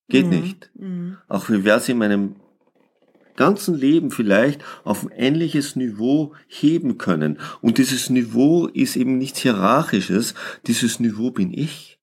Geht 0.10 0.26
Mhm. 0.26 0.32
nicht. 0.32 0.71
Mhm. 0.76 1.17
Auch 1.28 1.50
ich 1.50 1.63
werde 1.63 1.84
sie 1.84 1.91
in 1.91 2.00
meinem 2.00 2.36
ganzen 3.38 3.76
Leben 3.76 4.12
vielleicht 4.12 4.63
auf 4.84 5.06
ein 5.06 5.12
ähnliches 5.12 5.76
Niveau 5.76 6.34
heben 6.47 6.97
können. 6.97 7.39
Und 7.62 7.78
dieses 7.78 8.10
Niveau 8.10 8.67
ist 8.67 8.95
eben 8.95 9.17
nichts 9.17 9.39
Hierarchisches. 9.39 10.34
Dieses 10.65 11.00
Niveau 11.00 11.32
bin 11.32 11.54
ich. 11.54 12.00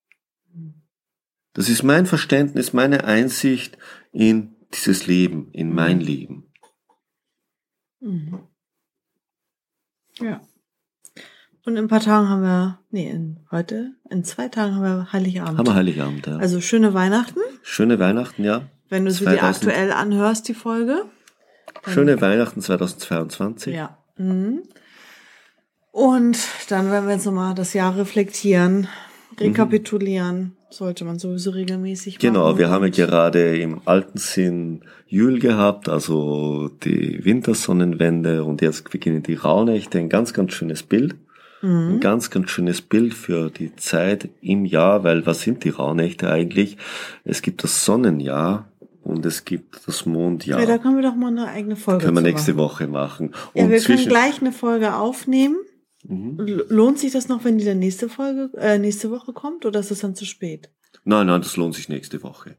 Das 1.53 1.69
ist 1.69 1.83
mein 1.83 2.05
Verständnis, 2.05 2.73
meine 2.73 3.05
Einsicht 3.05 3.77
in 4.11 4.55
dieses 4.73 5.07
Leben, 5.07 5.49
in 5.51 5.73
mein 5.73 6.01
Leben. 6.01 6.51
Mhm. 8.01 8.39
Ja. 10.19 10.41
Und 11.65 11.77
in 11.77 11.85
ein 11.85 11.87
paar 11.87 12.01
Tagen 12.01 12.29
haben 12.29 12.43
wir, 12.43 12.79
nee, 12.91 13.09
in 13.09 13.39
heute, 13.51 13.95
in 14.09 14.23
zwei 14.23 14.49
Tagen 14.49 14.75
haben 14.75 14.83
wir 14.83 15.13
Heiligabend. 15.13 15.57
Haben 15.57 15.67
wir 15.67 15.73
Heiligabend, 15.73 16.27
ja. 16.27 16.37
Also 16.37 16.61
schöne 16.61 16.93
Weihnachten, 16.93 17.39
Schöne 17.63 17.97
Weihnachten, 17.97 18.43
ja. 18.43 18.69
wenn 18.89 19.05
du 19.05 19.11
sie 19.11 19.25
dir 19.25 19.39
2000. 19.39 19.55
aktuell 19.55 19.91
anhörst, 19.91 20.47
die 20.47 20.53
Folge. 20.53 21.05
Schöne 21.87 22.19
Weihnachten 22.21 22.61
2022. 22.61 23.73
Ja. 23.75 23.97
Mhm. 24.17 24.63
Und 25.91 26.37
dann 26.69 26.91
werden 26.91 27.07
wir 27.07 27.13
jetzt 27.15 27.25
nochmal 27.25 27.55
das 27.55 27.73
Jahr 27.73 27.95
reflektieren. 27.97 28.87
rekapitulieren. 29.39 30.55
Sollte 30.69 31.05
man 31.05 31.19
sowieso 31.19 31.51
regelmäßig 31.51 32.19
Genau, 32.19 32.47
machen. 32.47 32.57
wir 32.57 32.69
haben 32.69 32.83
ja 32.83 32.89
gerade 33.05 33.57
im 33.57 33.81
alten 33.85 34.17
Sinn 34.17 34.81
Jül 35.07 35.39
gehabt, 35.39 35.87
also 35.87 36.69
die 36.83 37.23
Wintersonnenwende 37.23 38.43
und 38.43 38.61
jetzt 38.61 38.89
beginnen 38.91 39.23
die 39.23 39.35
Rauhnächte. 39.35 39.99
Ein 39.99 40.09
ganz, 40.09 40.33
ganz 40.33 40.53
schönes 40.53 40.83
Bild. 40.83 41.15
Ein 41.61 41.99
ganz, 41.99 42.29
ganz 42.29 42.51
schönes 42.51 42.81
Bild 42.81 43.15
für 43.15 43.49
die 43.49 43.75
Zeit 43.75 44.29
im 44.41 44.65
Jahr, 44.65 45.03
weil 45.03 45.25
was 45.25 45.41
sind 45.41 45.63
die 45.63 45.69
Rauhnächte 45.69 46.29
eigentlich? 46.29 46.77
Es 47.23 47.41
gibt 47.41 47.63
das 47.63 47.85
Sonnenjahr 47.85 48.67
und 49.05 49.25
es 49.25 49.45
gibt 49.45 49.87
das 49.87 50.05
Mondjahr. 50.05 50.59
Ja, 50.59 50.65
da 50.65 50.77
können 50.77 50.97
wir 50.97 51.03
doch 51.03 51.15
mal 51.15 51.27
eine 51.29 51.47
eigene 51.47 51.77
Folge 51.77 52.03
können 52.05 52.17
wir 52.17 52.21
nächste 52.21 52.53
machen. 52.53 52.63
Woche 52.65 52.87
machen. 52.87 53.31
Ja, 53.53 53.63
Und 53.63 53.71
wir 53.71 53.79
können 53.79 54.03
Mhm. 54.03 54.09
gleich 54.09 54.41
eine 54.41 54.51
Folge 54.51 54.95
aufnehmen. 54.95 55.55
L- 56.07 56.65
Lohnt 56.69 56.99
sich 56.99 57.13
das 57.13 57.29
noch, 57.29 57.43
wenn 57.45 57.57
die 57.57 57.65
dann 57.65 57.79
nächste 57.79 58.09
Folge, 58.09 58.49
äh, 58.57 58.77
nächste 58.77 59.09
Woche 59.09 59.31
kommt, 59.33 59.65
oder 59.65 59.79
ist 59.79 59.89
es 59.91 59.99
dann 59.99 60.13
zu 60.15 60.25
spät? 60.25 60.69
nein, 61.07 61.27
nein, 61.27 61.41
das 61.41 61.55
lohnt 61.55 61.75
sich 61.75 61.87
nächste 61.87 62.21
Woche. 62.23 62.57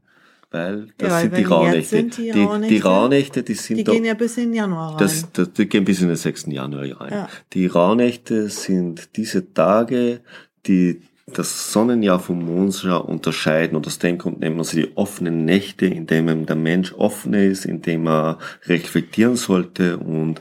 Weil 0.52 0.88
das 0.98 1.10
weil 1.12 1.22
sind 1.24 1.36
die 1.36 1.42
Rauhnächte. 1.42 1.88
sind 1.96 2.16
die 2.18 2.22
Die, 2.22 2.32
die 2.32 2.42
Rauhnächte, 2.44 2.82
Rauhnächte, 2.84 3.42
die 3.42 3.54
sind 3.54 3.76
Die 3.78 3.84
doch- 3.84 3.92
gehen 3.92 4.04
ja 4.04 4.14
bis 4.14 4.36
in 4.36 4.44
den 4.44 4.54
Januar 4.54 4.90
rein. 4.92 4.98
Das, 4.98 5.26
das, 5.32 5.52
die 5.52 5.66
gehen 5.68 5.84
bis 5.84 6.00
in 6.00 6.06
den 6.08 6.16
6. 6.16 6.52
Januar 6.52 6.84
rein. 7.00 7.12
Ja. 7.12 7.28
Die 7.52 7.66
Rauhnächte 7.66 8.48
sind 8.48 9.16
diese 9.16 9.52
Tage, 9.52 10.20
die 10.66 11.02
das 11.26 11.72
Sonnenjahr 11.72 12.20
vom 12.20 12.44
Mondjahr 12.44 13.08
unterscheiden 13.08 13.76
und 13.76 13.86
aus 13.86 13.98
dem 13.98 14.16
Grund 14.16 14.40
nennen 14.40 14.56
wir 14.56 14.64
sie 14.64 14.82
die 14.82 14.96
offenen 14.96 15.44
Nächte, 15.44 15.86
in 15.86 16.06
denen 16.06 16.46
der 16.46 16.56
Mensch 16.56 16.92
offen 16.92 17.34
ist, 17.34 17.64
in 17.64 17.82
dem 17.82 18.06
er 18.06 18.38
reflektieren 18.66 19.36
sollte 19.36 19.98
und 19.98 20.40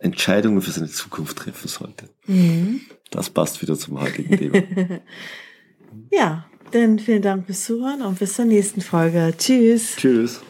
Entscheidungen 0.00 0.60
für 0.60 0.72
seine 0.72 0.88
Zukunft 0.88 1.38
treffen 1.38 1.68
sollte. 1.68 2.06
Mhm. 2.26 2.80
Das 3.10 3.30
passt 3.30 3.62
wieder 3.62 3.76
zum 3.76 4.00
heutigen 4.00 4.36
Thema. 4.36 4.60
ja, 6.10 6.46
dann 6.72 6.98
vielen 6.98 7.22
Dank 7.22 7.46
fürs 7.46 7.64
Zuhören 7.64 8.02
und 8.02 8.18
bis 8.18 8.34
zur 8.34 8.44
nächsten 8.44 8.80
Folge. 8.80 9.32
Tschüss. 9.38 9.94
Tschüss. 9.96 10.40